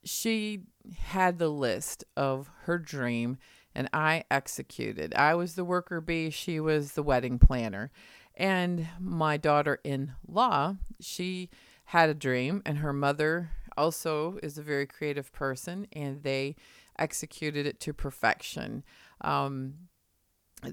she 0.05 0.63
had 0.99 1.39
the 1.39 1.49
list 1.49 2.05
of 2.17 2.51
her 2.63 2.79
dream 2.79 3.39
and 3.75 3.89
I 3.93 4.25
executed. 4.31 5.15
I 5.15 5.35
was 5.35 5.55
the 5.55 5.65
worker 5.65 6.01
bee, 6.01 6.31
she 6.31 6.59
was 6.61 6.93
the 6.93 7.03
wedding 7.03 7.39
planner. 7.39 7.91
And 8.35 8.89
my 8.99 9.37
daughter 9.37 9.81
in 9.85 10.13
law, 10.27 10.77
she 11.01 11.51
had 11.85 12.09
a 12.09 12.15
dream, 12.15 12.63
and 12.65 12.79
her 12.79 12.93
mother 12.93 13.51
also 13.77 14.39
is 14.43 14.57
a 14.57 14.63
very 14.63 14.87
creative 14.87 15.33
person, 15.33 15.87
and 15.93 16.23
they 16.23 16.57
executed 16.99 17.67
it 17.67 17.81
to 17.81 17.93
perfection. 17.93 18.83
Um, 19.21 19.75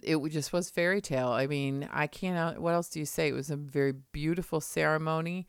it 0.03 0.17
just 0.29 0.53
was 0.53 0.69
fairy 0.69 1.01
tale. 1.01 1.29
I 1.29 1.47
mean, 1.47 1.87
I 1.91 2.07
can't. 2.07 2.61
What 2.61 2.73
else 2.73 2.89
do 2.89 2.99
you 2.99 3.05
say? 3.05 3.29
It 3.29 3.33
was 3.33 3.49
a 3.49 3.55
very 3.55 3.93
beautiful 4.11 4.59
ceremony. 4.59 5.47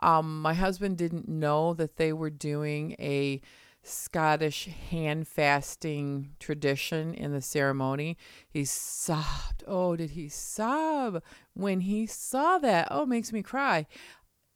Um, 0.00 0.42
my 0.42 0.54
husband 0.54 0.98
didn't 0.98 1.28
know 1.28 1.74
that 1.74 1.96
they 1.96 2.12
were 2.12 2.30
doing 2.30 2.96
a 2.98 3.40
Scottish 3.82 4.66
hand 4.66 5.28
fasting 5.28 6.34
tradition 6.40 7.14
in 7.14 7.32
the 7.32 7.40
ceremony. 7.40 8.16
He 8.48 8.64
sobbed. 8.64 9.62
Oh, 9.66 9.94
did 9.94 10.10
he 10.10 10.28
sob 10.28 11.22
when 11.54 11.80
he 11.80 12.06
saw 12.06 12.58
that? 12.58 12.88
Oh, 12.90 13.06
makes 13.06 13.32
me 13.32 13.42
cry. 13.42 13.86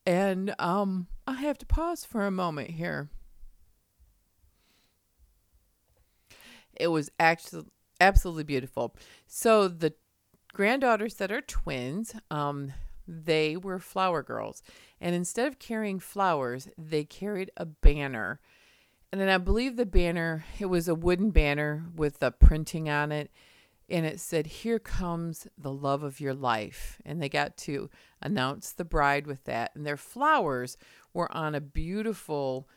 And 0.04 0.54
um, 0.58 1.06
I 1.26 1.34
have 1.34 1.58
to 1.58 1.66
pause 1.66 2.04
for 2.04 2.26
a 2.26 2.30
moment 2.30 2.70
here. 2.70 3.08
It 6.74 6.88
was 6.88 7.10
actually 7.20 7.66
absolutely 8.00 8.44
beautiful. 8.44 8.96
So 9.26 9.68
the 9.68 9.94
granddaughters 10.52 11.14
that 11.14 11.30
are 11.30 11.42
twins, 11.42 12.14
um, 12.30 12.72
they 13.06 13.56
were 13.56 13.78
flower 13.78 14.22
girls. 14.22 14.62
And 15.00 15.14
instead 15.14 15.46
of 15.46 15.58
carrying 15.58 15.98
flowers, 15.98 16.68
they 16.76 17.04
carried 17.04 17.50
a 17.56 17.66
banner. 17.66 18.40
And 19.12 19.20
then 19.20 19.28
I 19.28 19.38
believe 19.38 19.76
the 19.76 19.86
banner, 19.86 20.44
it 20.58 20.66
was 20.66 20.88
a 20.88 20.94
wooden 20.94 21.30
banner 21.30 21.86
with 21.94 22.22
a 22.22 22.30
printing 22.30 22.88
on 22.88 23.10
it. 23.10 23.30
And 23.88 24.06
it 24.06 24.20
said, 24.20 24.46
Here 24.46 24.78
comes 24.78 25.48
the 25.58 25.72
love 25.72 26.04
of 26.04 26.20
your 26.20 26.34
life. 26.34 27.00
And 27.04 27.20
they 27.20 27.28
got 27.28 27.56
to 27.58 27.90
announce 28.22 28.72
the 28.72 28.84
bride 28.84 29.26
with 29.26 29.44
that. 29.44 29.72
And 29.74 29.84
their 29.84 29.96
flowers 29.96 30.76
were 31.12 31.34
on 31.34 31.54
a 31.54 31.60
beautiful 31.60 32.68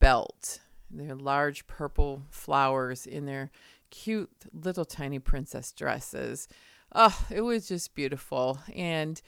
belt. 0.00 0.60
They're 0.90 1.14
large 1.14 1.66
purple 1.66 2.24
flowers 2.30 3.06
in 3.06 3.24
their 3.24 3.50
cute 3.90 4.30
little 4.52 4.84
tiny 4.84 5.20
princess 5.20 5.72
dresses. 5.72 6.48
Oh, 6.94 7.26
it 7.30 7.42
was 7.42 7.68
just 7.68 7.94
beautiful. 7.94 8.58
And 8.74 9.22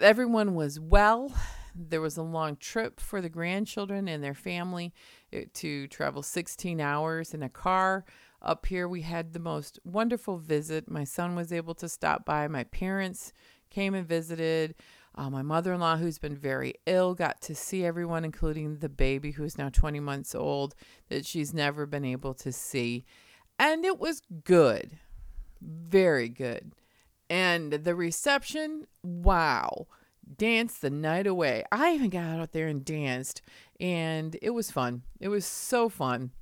everyone 0.00 0.54
was 0.54 0.78
well. 0.78 1.32
There 1.74 2.00
was 2.00 2.16
a 2.16 2.22
long 2.22 2.56
trip 2.56 3.00
for 3.00 3.20
the 3.20 3.28
grandchildren 3.28 4.08
and 4.08 4.22
their 4.22 4.34
family 4.34 4.92
eh, 5.32 5.44
to 5.54 5.86
travel 5.88 6.22
16 6.22 6.80
hours 6.80 7.32
in 7.32 7.42
a 7.42 7.48
car. 7.48 8.04
Up 8.42 8.66
here, 8.66 8.88
we 8.88 9.02
had 9.02 9.32
the 9.32 9.38
most 9.38 9.78
wonderful 9.84 10.36
visit. 10.36 10.90
My 10.90 11.04
son 11.04 11.36
was 11.36 11.52
able 11.52 11.74
to 11.76 11.88
stop 11.88 12.24
by. 12.24 12.48
My 12.48 12.64
parents 12.64 13.32
came 13.70 13.94
and 13.94 14.06
visited. 14.06 14.74
Uh, 15.14 15.30
my 15.30 15.42
mother 15.42 15.72
in 15.74 15.80
law, 15.80 15.96
who's 15.96 16.18
been 16.18 16.36
very 16.36 16.74
ill, 16.86 17.14
got 17.14 17.40
to 17.42 17.54
see 17.54 17.84
everyone, 17.84 18.24
including 18.24 18.78
the 18.78 18.88
baby, 18.88 19.30
who's 19.30 19.58
now 19.58 19.68
20 19.68 20.00
months 20.00 20.34
old, 20.34 20.74
that 21.08 21.26
she's 21.26 21.52
never 21.52 21.86
been 21.86 22.04
able 22.04 22.34
to 22.34 22.50
see. 22.50 23.04
And 23.58 23.84
it 23.84 23.98
was 23.98 24.22
good. 24.44 24.98
Very 25.60 26.28
good. 26.28 26.72
And 27.32 27.72
the 27.72 27.94
reception, 27.94 28.86
wow, 29.02 29.86
danced 30.36 30.82
the 30.82 30.90
night 30.90 31.26
away. 31.26 31.64
I 31.72 31.94
even 31.94 32.10
got 32.10 32.38
out 32.38 32.52
there 32.52 32.68
and 32.68 32.84
danced, 32.84 33.40
and 33.80 34.36
it 34.42 34.50
was 34.50 34.70
fun. 34.70 35.04
It 35.18 35.28
was 35.28 35.46
so 35.46 35.88
fun. 35.88 36.32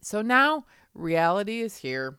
So 0.00 0.20
now 0.20 0.66
reality 0.92 1.60
is 1.60 1.76
here, 1.76 2.18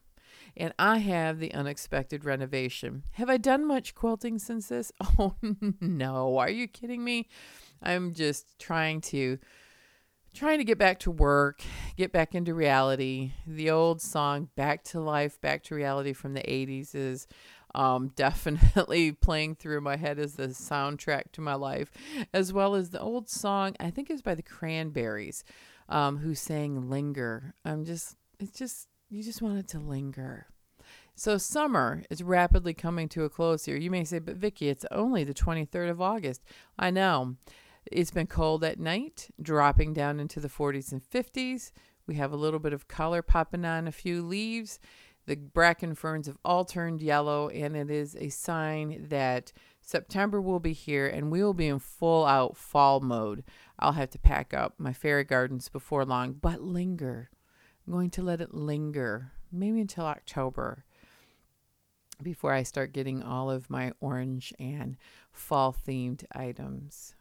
and 0.56 0.74
I 0.80 1.00
have 1.00 1.40
the 1.40 1.54
unexpected 1.54 2.24
renovation. 2.24 3.04
Have 3.16 3.30
I 3.30 3.36
done 3.36 3.68
much 3.68 3.96
quilting 3.96 4.40
since 4.40 4.70
this? 4.70 4.94
Oh, 5.20 5.36
no. 5.82 6.38
Are 6.38 6.50
you 6.50 6.70
kidding 6.70 7.04
me? 7.04 7.28
I'm 7.84 8.14
just 8.14 8.58
trying 8.60 9.02
to 9.02 9.40
trying 10.34 10.60
to 10.60 10.64
get 10.64 10.78
back 10.78 11.00
to 11.00 11.12
work, 11.12 11.64
get 11.98 12.14
back 12.14 12.34
into 12.34 12.54
reality. 12.54 13.34
The 13.46 13.70
old 13.72 14.02
song 14.02 14.48
Back 14.56 14.84
to 14.86 15.02
Life, 15.02 15.42
Back 15.42 15.64
to 15.64 15.76
Reality 15.76 16.14
from 16.14 16.34
the 16.34 16.42
80s 16.42 16.96
is 16.96 17.28
um, 17.76 18.10
definitely 18.16 19.12
playing 19.12 19.56
through 19.56 19.82
my 19.82 19.98
head 19.98 20.20
as 20.20 20.36
the 20.36 20.48
soundtrack 20.48 21.32
to 21.34 21.42
my 21.42 21.56
life, 21.56 21.92
as 22.34 22.54
well 22.54 22.76
as 22.76 22.90
the 22.90 23.00
old 23.00 23.30
song, 23.30 23.76
I 23.80 23.90
think 23.92 24.10
was 24.10 24.22
by 24.22 24.36
the 24.36 24.44
Cranberries, 24.44 25.44
um, 25.88 26.18
who 26.18 26.36
sang 26.36 26.90
Linger. 26.90 27.54
I'm 27.66 27.86
just, 27.86 28.16
it's 28.40 28.58
just, 28.58 28.88
you 29.10 29.24
just 29.24 29.42
want 29.42 29.58
it 29.60 29.68
to 29.70 29.80
linger. 29.80 30.48
So 31.16 31.38
summer 31.38 32.04
is 32.10 32.24
rapidly 32.24 32.74
coming 32.74 33.10
to 33.10 33.26
a 33.26 33.30
close 33.30 33.66
here. 33.66 33.76
You 33.76 33.92
may 33.92 34.06
say, 34.06 34.20
but 34.20 34.38
Vicki, 34.38 34.70
it's 34.70 34.86
only 34.90 35.26
the 35.26 35.34
23rd 35.34 35.90
of 35.90 36.02
August. 36.02 36.42
I 36.78 36.92
know. 36.92 37.36
It's 37.92 38.12
been 38.12 38.28
cold 38.28 38.64
at 38.64 38.80
night, 38.80 39.30
dropping 39.42 39.94
down 39.94 40.20
into 40.20 40.40
the 40.40 40.48
40s 40.48 40.92
and 40.92 41.04
50s. 41.04 41.72
We 42.08 42.16
have 42.16 42.32
a 42.32 42.38
little 42.38 42.60
bit 42.60 42.72
of 42.74 42.88
color 42.88 43.22
popping 43.22 43.66
on 43.66 43.88
a 43.88 43.92
few 43.92 44.22
leaves. 44.22 44.80
The 45.30 45.36
bracken 45.36 45.94
ferns 45.94 46.26
have 46.26 46.40
all 46.44 46.66
turned 46.66 47.04
yellow, 47.04 47.50
and 47.50 47.76
it 47.76 47.92
is 47.92 48.16
a 48.16 48.30
sign 48.30 49.06
that 49.10 49.54
September 49.80 50.42
will 50.42 50.60
be 50.60 50.74
here 50.74 51.06
and 51.06 51.30
we 51.30 51.44
will 51.44 51.54
be 51.54 51.68
in 51.68 51.78
full 51.78 52.26
out 52.26 52.58
fall 52.58 53.00
mode. 53.00 53.44
I'll 53.78 53.92
have 53.92 54.10
to 54.10 54.18
pack 54.18 54.56
up 54.56 54.80
my 54.80 54.92
fairy 54.92 55.24
gardens 55.24 55.70
before 55.70 56.04
long, 56.04 56.34
but 56.34 56.64
linger. 56.64 57.30
I'm 57.86 57.94
going 57.94 58.10
to 58.10 58.24
let 58.24 58.42
it 58.42 58.56
linger, 58.56 59.32
maybe 59.52 59.80
until 59.82 60.06
October 60.06 60.84
before 62.24 62.52
I 62.52 62.64
start 62.64 62.92
getting 62.92 63.22
all 63.22 63.52
of 63.52 63.70
my 63.70 63.92
orange 64.00 64.52
and 64.58 64.98
fall 65.32 65.72
themed 65.88 66.26
items. 66.32 67.14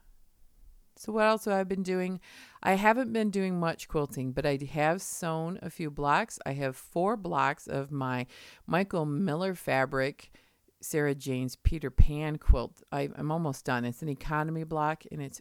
So, 0.99 1.13
what 1.13 1.27
else 1.27 1.45
have 1.45 1.55
I 1.55 1.63
been 1.63 1.85
doing? 1.85 2.21
I 2.61 2.75
haven't 2.75 3.13
been 3.13 3.31
doing 3.31 3.61
much 3.61 3.87
quilting, 3.87 4.33
but 4.33 4.45
I 4.45 4.59
have 4.73 5.01
sewn 5.01 5.59
a 5.63 5.71
few 5.71 5.91
blocks. 5.91 6.41
I 6.45 6.53
have 6.53 6.77
four 6.77 7.17
blocks 7.17 7.69
of 7.69 7.93
my 7.93 8.27
Michael 8.67 9.07
Miller 9.07 9.55
fabric, 9.55 10.33
Sarah 10.81 11.15
Jane's 11.15 11.55
Peter 11.55 11.91
Pan 11.91 12.37
quilt. 12.37 12.83
I, 12.91 13.11
I'm 13.15 13.31
almost 13.31 13.65
done. 13.65 13.85
It's 13.85 14.03
an 14.03 14.09
economy 14.09 14.65
block 14.65 15.05
and 15.13 15.23
it's 15.23 15.41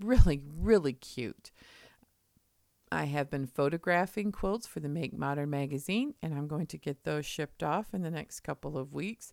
really, 0.00 0.40
really 0.58 0.94
cute. 0.94 1.52
I 2.90 3.04
have 3.04 3.30
been 3.30 3.46
photographing 3.46 4.32
quilts 4.32 4.66
for 4.66 4.80
the 4.80 4.88
Make 4.88 5.16
Modern 5.16 5.48
magazine, 5.48 6.14
and 6.20 6.34
I'm 6.34 6.48
going 6.48 6.66
to 6.66 6.78
get 6.78 7.04
those 7.04 7.24
shipped 7.24 7.62
off 7.62 7.94
in 7.94 8.02
the 8.02 8.10
next 8.10 8.40
couple 8.40 8.76
of 8.76 8.92
weeks 8.92 9.32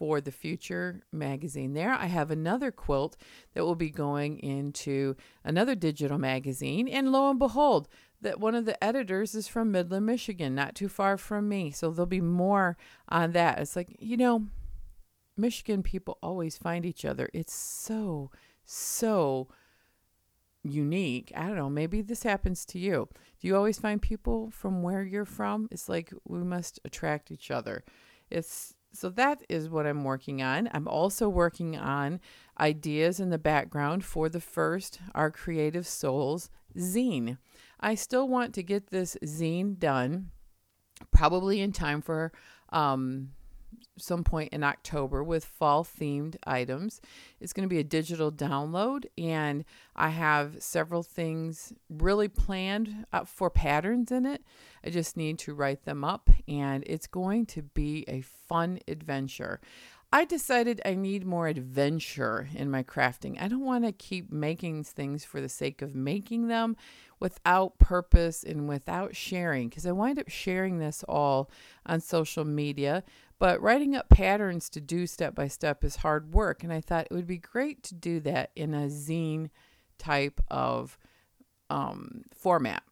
for 0.00 0.18
the 0.18 0.32
future 0.32 1.02
magazine 1.12 1.74
there. 1.74 1.92
I 1.92 2.06
have 2.06 2.30
another 2.30 2.70
quilt 2.70 3.18
that 3.52 3.66
will 3.66 3.74
be 3.74 3.90
going 3.90 4.38
into 4.38 5.14
another 5.44 5.74
digital 5.74 6.16
magazine. 6.16 6.88
And 6.88 7.12
lo 7.12 7.28
and 7.28 7.38
behold, 7.38 7.86
that 8.22 8.40
one 8.40 8.54
of 8.54 8.64
the 8.64 8.82
editors 8.82 9.34
is 9.34 9.46
from 9.46 9.70
Midland, 9.70 10.06
Michigan, 10.06 10.54
not 10.54 10.74
too 10.74 10.88
far 10.88 11.18
from 11.18 11.50
me. 11.50 11.70
So 11.70 11.90
there'll 11.90 12.06
be 12.06 12.22
more 12.22 12.78
on 13.10 13.32
that. 13.32 13.58
It's 13.58 13.76
like, 13.76 13.94
you 14.00 14.16
know, 14.16 14.46
Michigan 15.36 15.82
people 15.82 16.16
always 16.22 16.56
find 16.56 16.86
each 16.86 17.04
other. 17.04 17.28
It's 17.34 17.52
so, 17.52 18.30
so 18.64 19.48
unique. 20.62 21.30
I 21.36 21.46
don't 21.46 21.56
know, 21.56 21.68
maybe 21.68 22.00
this 22.00 22.22
happens 22.22 22.64
to 22.66 22.78
you. 22.78 23.10
Do 23.38 23.48
you 23.48 23.54
always 23.54 23.78
find 23.78 24.00
people 24.00 24.50
from 24.50 24.82
where 24.82 25.02
you're 25.02 25.26
from? 25.26 25.68
It's 25.70 25.90
like 25.90 26.10
we 26.26 26.38
must 26.38 26.80
attract 26.86 27.30
each 27.30 27.50
other. 27.50 27.84
It's 28.30 28.76
so 28.92 29.08
that 29.10 29.42
is 29.48 29.68
what 29.68 29.86
I'm 29.86 30.04
working 30.04 30.42
on. 30.42 30.68
I'm 30.72 30.88
also 30.88 31.28
working 31.28 31.76
on 31.76 32.20
ideas 32.58 33.20
in 33.20 33.30
the 33.30 33.38
background 33.38 34.04
for 34.04 34.28
the 34.28 34.40
first 34.40 35.00
Our 35.14 35.30
Creative 35.30 35.86
Souls 35.86 36.50
zine. 36.76 37.38
I 37.78 37.94
still 37.94 38.28
want 38.28 38.54
to 38.54 38.62
get 38.62 38.88
this 38.88 39.16
zine 39.24 39.78
done, 39.78 40.30
probably 41.10 41.60
in 41.60 41.72
time 41.72 42.02
for 42.02 42.32
um, 42.70 43.30
some 43.98 44.24
point 44.24 44.52
in 44.52 44.62
October 44.62 45.22
with 45.22 45.44
fall 45.44 45.84
themed 45.84 46.36
items. 46.46 47.00
It's 47.40 47.52
going 47.52 47.68
to 47.68 47.72
be 47.72 47.78
a 47.78 47.84
digital 47.84 48.32
download, 48.32 49.04
and 49.18 49.64
I 49.94 50.10
have 50.10 50.62
several 50.62 51.02
things 51.02 51.72
really 51.88 52.28
planned 52.28 53.06
uh, 53.12 53.24
for 53.24 53.50
patterns 53.50 54.10
in 54.10 54.26
it. 54.26 54.42
I 54.84 54.90
just 54.90 55.16
need 55.16 55.38
to 55.40 55.54
write 55.54 55.84
them 55.84 56.04
up, 56.04 56.30
and 56.48 56.84
it's 56.86 57.06
going 57.06 57.46
to 57.46 57.62
be 57.62 58.04
a 58.08 58.22
fun 58.22 58.80
adventure. 58.88 59.60
I 60.12 60.24
decided 60.24 60.80
I 60.84 60.94
need 60.94 61.24
more 61.24 61.46
adventure 61.46 62.48
in 62.52 62.68
my 62.68 62.82
crafting. 62.82 63.40
I 63.40 63.46
don't 63.46 63.64
want 63.64 63.84
to 63.84 63.92
keep 63.92 64.32
making 64.32 64.82
things 64.82 65.24
for 65.24 65.40
the 65.40 65.48
sake 65.48 65.82
of 65.82 65.94
making 65.94 66.48
them 66.48 66.76
without 67.20 67.78
purpose 67.78 68.42
and 68.42 68.68
without 68.68 69.14
sharing 69.14 69.68
because 69.68 69.86
I 69.86 69.92
wind 69.92 70.18
up 70.18 70.28
sharing 70.28 70.78
this 70.78 71.04
all 71.08 71.50
on 71.86 72.00
social 72.00 72.44
media. 72.44 73.04
But 73.38 73.62
writing 73.62 73.94
up 73.94 74.08
patterns 74.08 74.68
to 74.70 74.80
do 74.80 75.06
step 75.06 75.34
by 75.34 75.48
step 75.48 75.84
is 75.84 75.96
hard 75.96 76.34
work. 76.34 76.64
And 76.64 76.72
I 76.72 76.80
thought 76.80 77.06
it 77.10 77.14
would 77.14 77.26
be 77.26 77.38
great 77.38 77.82
to 77.84 77.94
do 77.94 78.20
that 78.20 78.50
in 78.56 78.74
a 78.74 78.86
zine 78.86 79.50
type 79.98 80.40
of 80.50 80.98
um, 81.68 82.24
format. 82.34 82.82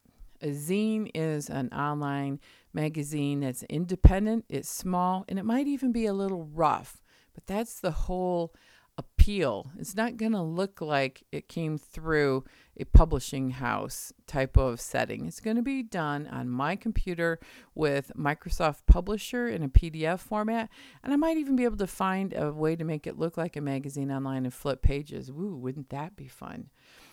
A 0.41 0.47
zine 0.47 1.11
is 1.13 1.49
an 1.49 1.69
online 1.73 2.39
magazine 2.73 3.41
that's 3.41 3.63
independent, 3.63 4.45
it's 4.47 4.69
small, 4.69 5.25
and 5.27 5.37
it 5.37 5.43
might 5.43 5.67
even 5.67 5.91
be 5.91 6.05
a 6.05 6.13
little 6.13 6.45
rough. 6.45 7.01
But 7.33 7.45
that's 7.45 7.79
the 7.79 7.91
whole 7.91 8.53
appeal. 9.29 9.69
It's 9.77 9.95
not 9.95 10.17
going 10.17 10.31
to 10.31 10.41
look 10.41 10.81
like 10.81 11.23
it 11.31 11.47
came 11.47 11.77
through 11.77 12.45
a 12.79 12.85
publishing 12.85 13.51
house 13.51 14.11
type 14.25 14.57
of 14.57 14.81
setting. 14.81 15.27
It's 15.27 15.39
going 15.39 15.55
to 15.55 15.61
be 15.61 15.83
done 15.83 16.25
on 16.25 16.49
my 16.49 16.75
computer 16.75 17.39
with 17.75 18.11
Microsoft 18.17 18.87
Publisher 18.87 19.47
in 19.47 19.61
a 19.61 19.69
PDF 19.69 20.19
format. 20.19 20.69
And 21.03 21.13
I 21.13 21.15
might 21.15 21.37
even 21.37 21.55
be 21.55 21.63
able 21.63 21.77
to 21.77 21.85
find 21.85 22.33
a 22.33 22.51
way 22.51 22.75
to 22.75 22.83
make 22.83 23.05
it 23.05 23.19
look 23.19 23.37
like 23.37 23.55
a 23.55 23.61
magazine 23.61 24.11
online 24.11 24.45
and 24.45 24.53
flip 24.53 24.81
pages. 24.81 25.31
Woo, 25.31 25.55
wouldn't 25.55 25.91
that 25.91 26.15
be 26.15 26.27
fun? 26.27 26.71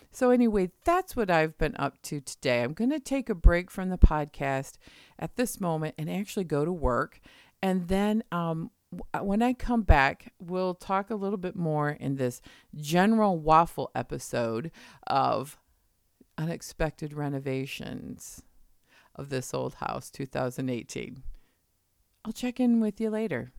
So, 0.09 0.31
anyway, 0.31 0.71
that's 0.85 1.15
what 1.15 1.29
I've 1.29 1.55
been 1.59 1.75
up 1.77 2.01
to 2.03 2.19
today. 2.19 2.63
I'm 2.63 2.73
going 2.73 2.89
to 2.89 2.99
take 2.99 3.29
a 3.29 3.35
break 3.35 3.69
from 3.69 3.89
the 3.89 3.97
podcast 3.99 4.77
at 5.19 5.35
this 5.35 5.59
moment 5.59 5.93
and 5.99 6.09
actually 6.09 6.45
go 6.45 6.65
to 6.65 6.73
work. 6.73 7.19
And 7.61 7.87
then 7.89 8.23
um, 8.31 8.71
Uh, 9.13 9.19
when 9.19 9.41
I 9.41 9.53
come 9.53 9.81
back, 9.81 10.33
we'll 10.39 10.73
talk 10.73 11.09
a 11.09 11.15
little 11.15 11.37
bit 11.37 11.55
more 11.55 11.89
in 11.89 12.15
this 12.15 12.41
general 12.75 13.37
waffle 13.37 13.91
episode 13.93 14.71
of 15.05 15.57
unexpected 16.37 17.13
renovations 17.13 18.43
of 19.15 19.29
this 19.29 19.53
old 19.53 19.75
house 19.75 20.09
2018. 20.11 21.23
I'll 22.23 22.31
check 22.31 22.59
in 22.59 22.79
with 22.79 23.01
you 23.01 23.09
later. 23.09 23.51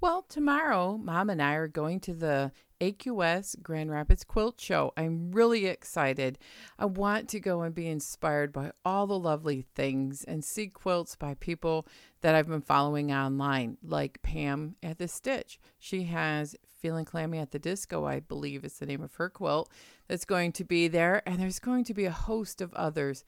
Well, 0.00 0.22
tomorrow, 0.28 0.98
Mom 0.98 1.30
and 1.30 1.42
I 1.42 1.54
are 1.54 1.68
going 1.68 2.00
to 2.00 2.14
the 2.14 2.52
AQS 2.80 3.62
Grand 3.62 3.90
Rapids 3.90 4.24
Quilt 4.24 4.60
Show. 4.60 4.92
I'm 4.96 5.32
really 5.32 5.66
excited. 5.66 6.38
I 6.78 6.84
want 6.86 7.28
to 7.30 7.40
go 7.40 7.62
and 7.62 7.74
be 7.74 7.86
inspired 7.86 8.52
by 8.52 8.72
all 8.84 9.06
the 9.06 9.18
lovely 9.18 9.66
things 9.74 10.24
and 10.24 10.44
see 10.44 10.68
quilts 10.68 11.16
by 11.16 11.34
people 11.34 11.86
that 12.20 12.34
I've 12.34 12.48
been 12.48 12.60
following 12.60 13.12
online, 13.12 13.78
like 13.82 14.22
Pam 14.22 14.76
at 14.82 14.98
the 14.98 15.08
Stitch. 15.08 15.58
She 15.78 16.04
has 16.04 16.56
Feeling 16.80 17.04
Clammy 17.04 17.38
at 17.38 17.50
the 17.50 17.58
Disco, 17.58 18.04
I 18.04 18.20
believe 18.20 18.64
is 18.64 18.78
the 18.78 18.86
name 18.86 19.02
of 19.02 19.14
her 19.14 19.30
quilt, 19.30 19.70
that's 20.08 20.24
going 20.24 20.52
to 20.52 20.64
be 20.64 20.88
there. 20.88 21.22
And 21.26 21.40
there's 21.40 21.58
going 21.58 21.84
to 21.84 21.94
be 21.94 22.04
a 22.04 22.10
host 22.10 22.60
of 22.60 22.74
others. 22.74 23.24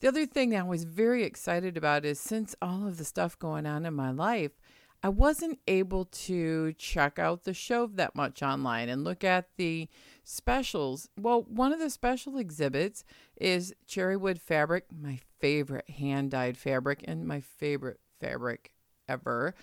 The 0.00 0.08
other 0.08 0.26
thing 0.26 0.50
that 0.50 0.60
I 0.60 0.62
was 0.62 0.84
very 0.84 1.24
excited 1.24 1.76
about 1.76 2.04
is 2.04 2.20
since 2.20 2.54
all 2.60 2.86
of 2.86 2.98
the 2.98 3.04
stuff 3.04 3.38
going 3.38 3.66
on 3.66 3.86
in 3.86 3.94
my 3.94 4.10
life, 4.10 4.59
I 5.02 5.08
wasn't 5.08 5.58
able 5.66 6.04
to 6.04 6.74
check 6.74 7.18
out 7.18 7.44
the 7.44 7.54
show 7.54 7.86
that 7.86 8.14
much 8.14 8.42
online 8.42 8.88
and 8.90 9.02
look 9.02 9.24
at 9.24 9.48
the 9.56 9.88
specials. 10.24 11.08
Well, 11.18 11.42
one 11.42 11.72
of 11.72 11.78
the 11.78 11.88
special 11.88 12.36
exhibits 12.36 13.04
is 13.36 13.74
cherrywood 13.88 14.38
fabric, 14.38 14.86
my 14.90 15.18
favorite 15.38 15.88
hand 15.88 16.32
dyed 16.32 16.58
fabric 16.58 17.02
and 17.08 17.26
my 17.26 17.40
favorite 17.40 18.00
fabric 18.20 18.72
ever. 19.08 19.54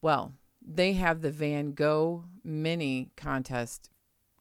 Well, 0.00 0.32
they 0.60 0.94
have 0.94 1.22
the 1.22 1.30
Van 1.30 1.72
Gogh 1.72 2.24
mini 2.42 3.10
contest 3.16 3.88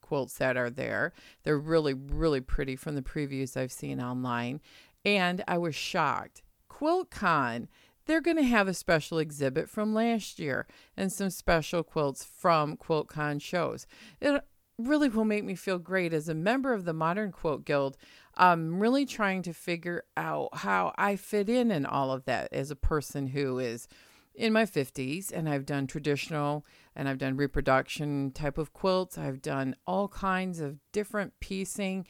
quilts 0.02 0.38
that 0.40 0.58
are 0.58 0.70
there. 0.72 1.14
They're 1.44 1.58
really, 1.58 1.94
really 1.94 2.42
pretty 2.42 2.76
from 2.76 2.96
the 2.96 3.02
previews 3.02 3.56
I've 3.56 3.72
seen 3.72 4.02
online. 4.02 4.60
And 5.06 5.44
I 5.48 5.58
was 5.58 5.76
shocked. 5.76 6.42
QuiltCon 6.70 7.68
they're 8.06 8.22
going 8.22 8.38
to 8.38 8.44
have 8.44 8.68
a 8.68 8.74
special 8.74 9.20
exhibit 9.20 9.70
from 9.70 9.94
last 9.94 10.40
year 10.40 10.68
and 10.98 11.12
some 11.12 11.30
special 11.30 11.84
quilts 11.84 12.24
from 12.24 12.78
QuiltCon 12.78 13.42
shows. 13.42 13.88
It 14.20 14.44
really 14.78 15.10
will 15.10 15.26
make 15.26 15.44
me 15.44 15.56
feel 15.56 15.80
great 15.80 16.14
as 16.14 16.28
a 16.28 16.34
member 16.34 16.74
of 16.74 16.86
the 16.86 16.94
Modern 16.94 17.32
Quilt 17.32 17.66
Guild. 17.66 17.98
I'm 18.36 18.80
really 18.80 19.06
trying 19.06 19.44
to 19.44 19.54
figure 19.54 20.04
out 20.18 20.50
how 20.58 20.94
I 20.98 21.16
fit 21.16 21.50
in 21.50 21.72
in 21.72 21.86
all 21.86 22.12
of 22.12 22.26
that 22.26 22.52
as 22.52 22.72
a 22.72 22.76
person 22.76 23.28
who 23.28 23.60
is 23.60 23.88
in 24.34 24.54
my 24.54 24.66
50s 24.66 25.32
and 25.32 25.50
I've 25.50 25.66
done 25.66 25.88
traditional 25.88 26.66
and 26.96 27.08
I've 27.08 27.18
done 27.18 27.36
reproduction 27.36 28.32
type 28.32 28.58
of 28.58 28.74
quilts. 28.74 29.18
I've 29.18 29.42
done 29.42 29.76
all 29.86 30.08
kinds 30.08 30.60
of 30.60 30.80
different 30.92 31.34
piecing 31.40 32.08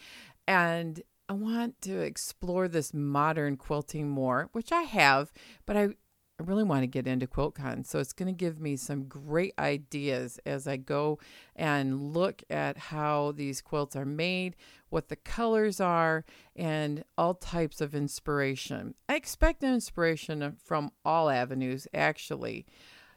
and 0.48 1.02
I 1.32 1.34
want 1.34 1.82
to 1.84 2.02
explore 2.02 2.67
this 2.67 2.94
modern 2.94 3.56
quilting 3.56 4.10
more, 4.10 4.50
which 4.52 4.74
I 4.74 4.82
have, 4.82 5.32
but 5.65 5.78
I, 5.78 5.84
I 5.84 6.44
really 6.44 6.65
want 6.65 6.84
to 6.84 6.88
get 6.88 7.08
into 7.08 7.26
QuiltCon. 7.26 7.86
So 7.86 8.00
it's 8.00 8.12
going 8.12 8.28
to 8.28 8.38
give 8.38 8.60
me 8.60 8.76
some 8.76 9.06
great 9.06 9.54
ideas 9.58 10.41
as 10.46 10.67
I 10.67 10.76
go 10.76 11.20
and 11.56 12.12
look 12.12 12.44
at 12.50 12.78
how 12.78 13.32
these 13.32 13.62
quilts 13.62 13.96
are 13.96 14.04
made, 14.04 14.58
what 14.89 15.08
the 15.08 15.15
colors 15.15 15.80
are, 15.80 16.26
and 16.54 17.06
all 17.17 17.36
types 17.36 17.80
of 17.80 17.96
inspiration. 17.96 18.94
I 19.08 19.15
expect 19.15 19.63
inspiration 19.63 20.58
from 20.62 20.91
all 21.06 21.30
avenues, 21.30 21.88
actually. 21.94 22.65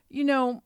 You 0.09 0.23
know, 0.23 0.63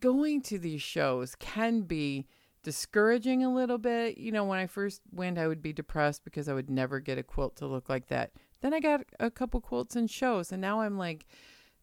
going 0.00 0.40
to 0.44 0.58
these 0.58 0.80
shows 0.80 1.34
can 1.34 1.82
be 1.82 2.26
discouraging 2.64 3.44
a 3.44 3.54
little 3.54 3.78
bit. 3.78 4.18
You 4.18 4.32
know, 4.32 4.44
when 4.44 4.58
I 4.58 4.66
first 4.66 5.02
went, 5.12 5.38
I 5.38 5.46
would 5.46 5.62
be 5.62 5.72
depressed 5.72 6.24
because 6.24 6.48
I 6.48 6.54
would 6.54 6.70
never 6.70 6.98
get 6.98 7.18
a 7.18 7.22
quilt 7.22 7.54
to 7.56 7.66
look 7.66 7.88
like 7.88 8.08
that. 8.08 8.32
Then 8.60 8.74
I 8.74 8.80
got 8.80 9.02
a 9.20 9.30
couple 9.30 9.60
quilts 9.60 9.94
and 9.94 10.10
shows, 10.10 10.50
and 10.50 10.60
now 10.60 10.80
I'm 10.80 10.98
like, 10.98 11.26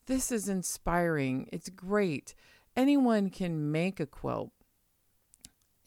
this 0.07 0.31
is 0.31 0.49
inspiring. 0.49 1.47
It's 1.53 1.69
great. 1.69 2.35
Anyone 2.75 3.29
can 3.29 3.71
make 3.71 3.99
a 3.99 4.05
quilt. 4.05 4.51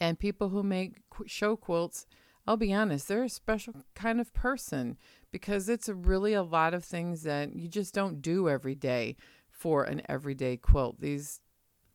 And 0.00 0.18
people 0.18 0.50
who 0.50 0.62
make 0.62 1.02
show 1.26 1.56
quilts, 1.56 2.06
I'll 2.46 2.56
be 2.56 2.72
honest, 2.72 3.08
they're 3.08 3.24
a 3.24 3.28
special 3.28 3.74
kind 3.94 4.20
of 4.20 4.32
person 4.32 4.96
because 5.32 5.68
it's 5.68 5.88
really 5.88 6.34
a 6.34 6.42
lot 6.42 6.74
of 6.74 6.84
things 6.84 7.22
that 7.22 7.56
you 7.56 7.68
just 7.68 7.94
don't 7.94 8.22
do 8.22 8.48
every 8.48 8.74
day 8.74 9.16
for 9.50 9.82
an 9.84 10.02
everyday 10.08 10.56
quilt. 10.56 11.00
These 11.00 11.40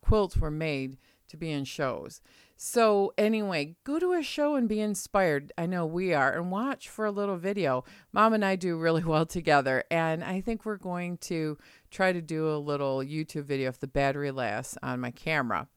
quilts 0.02 0.36
were 0.36 0.50
made 0.50 0.98
to 1.30 1.36
be 1.36 1.50
in 1.50 1.64
shows. 1.64 2.20
So, 2.56 3.14
anyway, 3.16 3.76
go 3.84 3.98
to 3.98 4.12
a 4.12 4.22
show 4.22 4.54
and 4.54 4.68
be 4.68 4.80
inspired. 4.80 5.50
I 5.56 5.64
know 5.64 5.86
we 5.86 6.12
are, 6.12 6.36
and 6.36 6.50
watch 6.50 6.90
for 6.90 7.06
a 7.06 7.10
little 7.10 7.38
video. 7.38 7.84
Mom 8.12 8.34
and 8.34 8.44
I 8.44 8.56
do 8.56 8.76
really 8.76 9.02
well 9.12 9.24
together, 9.24 9.82
and 9.90 10.22
I 10.22 10.42
think 10.42 10.64
we're 10.64 10.76
going 10.76 11.16
to 11.18 11.56
try 11.90 12.12
to 12.12 12.20
do 12.20 12.50
a 12.50 12.58
little 12.58 12.98
YouTube 12.98 13.44
video 13.44 13.70
if 13.70 13.80
the 13.80 13.86
battery 13.86 14.30
lasts 14.30 14.76
on 14.82 15.00
my 15.00 15.10
camera. 15.10 15.68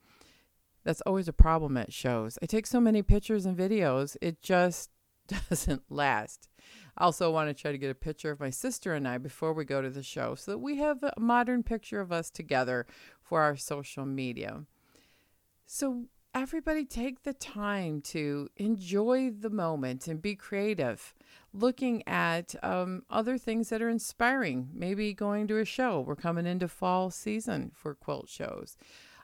That's 0.84 1.02
always 1.02 1.30
a 1.30 1.34
problem 1.34 1.78
at 1.78 1.94
shows. 1.94 2.38
I 2.44 2.48
take 2.48 2.68
so 2.68 2.82
many 2.82 3.02
pictures 3.02 3.46
and 3.46 3.58
videos, 3.58 4.18
it 4.22 4.42
just 4.42 4.90
doesn't 5.50 5.84
last. 5.90 6.50
I 6.98 7.06
also 7.06 7.32
want 7.32 7.50
to 7.50 7.60
try 7.60 7.72
to 7.72 7.78
get 7.78 7.90
a 7.90 7.96
picture 7.96 8.32
of 8.32 8.40
my 8.40 8.50
sister 8.50 8.94
and 8.94 9.08
I 9.08 9.18
before 9.18 9.54
we 9.54 9.66
go 9.66 9.82
to 9.82 9.90
the 9.90 10.04
show 10.04 10.36
so 10.36 10.52
that 10.52 10.60
we 10.60 10.78
have 10.78 11.02
a 11.02 11.14
modern 11.18 11.64
picture 11.64 12.00
of 12.00 12.12
us 12.12 12.30
together 12.30 12.86
for 13.22 13.42
our 13.42 13.56
social 13.56 14.06
media. 14.06 14.66
So, 15.66 16.06
everybody 16.36 16.84
take 16.84 17.24
the 17.24 17.34
time 17.34 18.02
to 18.02 18.50
enjoy 18.58 19.30
the 19.30 19.50
moment 19.50 20.08
and 20.08 20.22
be 20.22 20.36
creative, 20.36 21.14
looking 21.54 22.02
at 22.08 22.56
um, 22.64 23.04
other 23.10 23.38
things 23.38 23.70
that 23.70 23.82
are 23.82 23.90
inspiring. 23.90 24.70
Maybe 24.74 25.14
going 25.14 25.48
to 25.48 25.60
a 25.60 25.66
show. 25.66 26.02
We're 26.02 26.16
coming 26.16 26.46
into 26.46 26.68
fall 26.68 27.12
season 27.12 27.72
for 27.74 27.94
quilt 27.94 28.30
shows. 28.30 28.78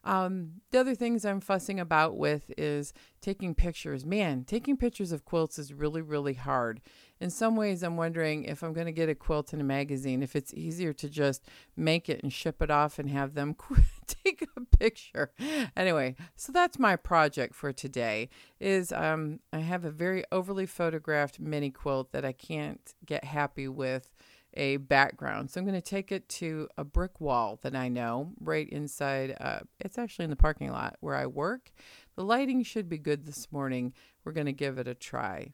Um, 0.04 0.62
the 0.72 0.80
other 0.80 0.96
things 0.96 1.26
I'm 1.26 1.42
fussing 1.42 1.80
about 1.80 2.18
with 2.18 2.52
is 2.58 2.94
taking 3.22 3.56
pictures. 3.56 4.06
Man, 4.06 4.44
taking 4.44 4.78
pictures 4.78 5.12
of 5.12 5.26
quilts 5.26 5.60
is 5.60 5.74
really, 5.74 6.02
really 6.02 6.34
hard. 6.34 6.82
In 7.20 7.30
some 7.30 7.56
ways, 7.56 7.84
I'm 7.84 7.98
wondering 7.98 8.46
if 8.46 8.64
I'm 8.64 8.72
going 8.72 8.86
to 8.86 8.94
get 8.94 9.10
a 9.10 9.16
quilt 9.16 9.54
in 9.54 9.60
a 9.60 9.64
magazine, 9.64 10.24
if 10.24 10.36
it's 10.36 10.54
easier 10.54 10.94
to 10.94 11.10
just 11.10 11.44
make 11.76 12.08
it 12.08 12.24
and 12.24 12.32
ship 12.32 12.62
it 12.62 12.72
off 12.72 12.98
and 12.98 13.10
have 13.10 13.34
them 13.34 13.56
take 14.08 14.48
a 14.56 14.78
picture. 14.78 15.32
Anyway, 15.76 16.16
so 16.36 16.52
that's 16.52 16.80
my 16.80 16.96
project 16.96 17.56
for 17.56 17.74
today. 17.74 18.30
Is 18.60 18.94
um, 18.94 19.40
I 19.52 19.60
have 19.60 19.84
a 19.84 19.92
very 19.92 20.24
overly 20.32 20.66
photographed 20.66 21.40
mini 21.40 21.72
quilt 21.72 22.14
that 22.14 22.24
I 22.24 22.32
can't 22.32 22.94
get 23.06 23.26
happy 23.26 23.68
with 23.68 24.10
a 24.54 24.78
background. 24.78 25.52
So 25.52 25.60
I'm 25.60 25.66
going 25.66 25.80
to 25.80 25.82
take 25.82 26.12
it 26.12 26.28
to 26.30 26.68
a 26.78 26.84
brick 26.84 27.22
wall 27.22 27.60
that 27.62 27.76
I 27.76 27.88
know 27.88 28.34
right 28.40 28.68
inside. 28.70 29.36
Uh, 29.40 29.60
it's 29.80 29.98
actually 29.98 30.26
in 30.26 30.30
the 30.30 30.36
parking 30.36 30.72
lot 30.72 30.98
where 31.00 31.16
I 31.16 31.26
work. 31.28 31.72
The 32.16 32.24
lighting 32.24 32.64
should 32.64 32.90
be 32.90 32.98
good 32.98 33.26
this 33.26 33.52
morning. 33.52 33.94
We're 34.24 34.32
going 34.32 34.48
to 34.48 34.54
give 34.54 34.78
it 34.78 34.88
a 34.88 34.96
try. 34.96 35.54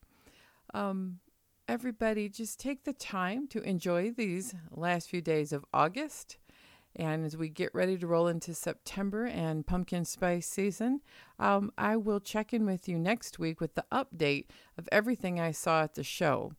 Um, 0.74 1.20
everybody, 1.68 2.30
just 2.30 2.60
take 2.60 2.84
the 2.84 2.94
time 2.94 3.48
to 3.50 3.62
enjoy 3.62 4.12
these 4.12 4.56
last 4.72 5.10
few 5.10 5.22
days 5.22 5.52
of 5.52 5.66
August. 5.74 6.38
And 6.96 7.26
as 7.26 7.36
we 7.36 7.50
get 7.50 7.76
ready 7.76 7.98
to 7.98 8.08
roll 8.08 8.28
into 8.28 8.54
September 8.54 9.26
and 9.26 9.68
pumpkin 9.68 10.06
spice 10.06 10.48
season, 10.48 11.02
um, 11.40 11.72
I 11.78 11.98
will 11.98 12.22
check 12.22 12.54
in 12.54 12.66
with 12.66 12.88
you 12.88 12.98
next 12.98 13.38
week 13.38 13.60
with 13.60 13.76
the 13.76 13.86
update 13.92 14.46
of 14.78 14.88
everything 14.94 15.38
I 15.40 15.52
saw 15.52 15.84
at 15.84 15.96
the 15.96 16.04
show. 16.04 16.54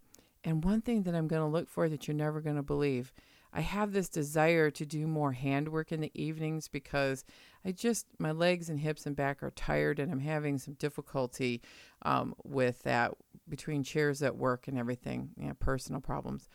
And 0.45 0.65
one 0.65 0.81
thing 0.81 1.03
that 1.03 1.15
I'm 1.15 1.29
going 1.29 1.43
to 1.43 1.49
look 1.49 1.69
for 1.69 1.89
that 1.89 2.07
you're 2.07 2.17
never 2.17 2.41
going 2.41 2.57
to 2.57 2.63
believe 2.63 3.13
I 3.57 3.61
have 3.61 3.93
this 3.93 4.11
desire 4.11 4.71
to 4.73 4.85
do 4.85 5.07
more 5.07 5.33
handwork 5.33 5.91
in 5.91 6.03
the 6.03 6.11
evenings 6.15 6.69
because 6.69 7.25
I 7.65 7.73
just, 7.73 8.07
my 8.19 8.31
legs 8.31 8.69
and 8.69 8.79
hips 8.79 9.07
and 9.07 9.17
back 9.17 9.43
are 9.43 9.51
tired 9.51 9.99
and 9.99 10.13
I'm 10.13 10.21
having 10.21 10.59
some 10.59 10.75
difficulty 10.75 11.63
um, 12.03 12.35
with 12.45 12.83
that 12.83 13.13
between 13.49 13.83
chairs 13.83 14.23
at 14.23 14.37
work 14.37 14.69
and 14.69 14.79
everything, 14.79 15.31
you 15.39 15.49
know, 15.49 15.55
personal 15.55 16.03
problems. 16.03 16.51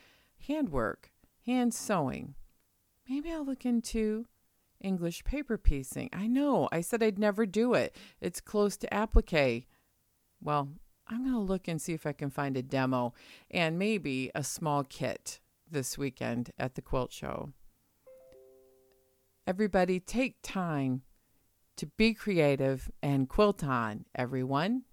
Handwork, 0.46 1.10
hand 1.44 1.74
sewing. 1.74 2.36
Maybe 3.08 3.32
I'll 3.32 3.44
look 3.44 3.66
into 3.66 4.26
English 4.80 5.24
paper 5.24 5.58
piecing. 5.58 6.08
I 6.12 6.28
know, 6.28 6.68
I 6.70 6.82
said 6.82 7.02
I'd 7.02 7.18
never 7.18 7.46
do 7.46 7.74
it. 7.74 7.96
It's 8.20 8.40
close 8.40 8.76
to 8.76 8.94
applique. 8.94 9.66
Well, 10.40 10.68
I'm 11.12 11.24
going 11.24 11.34
to 11.34 11.38
look 11.38 11.68
and 11.68 11.80
see 11.80 11.92
if 11.92 12.06
I 12.06 12.12
can 12.12 12.30
find 12.30 12.56
a 12.56 12.62
demo 12.62 13.12
and 13.50 13.78
maybe 13.78 14.30
a 14.34 14.42
small 14.42 14.82
kit 14.82 15.40
this 15.70 15.98
weekend 15.98 16.50
at 16.58 16.74
the 16.74 16.80
quilt 16.80 17.12
show. 17.12 17.52
Everybody, 19.46 20.00
take 20.00 20.36
time 20.42 21.02
to 21.76 21.86
be 21.86 22.14
creative 22.14 22.90
and 23.02 23.28
quilt 23.28 23.62
on, 23.62 24.06
everyone. 24.14 24.84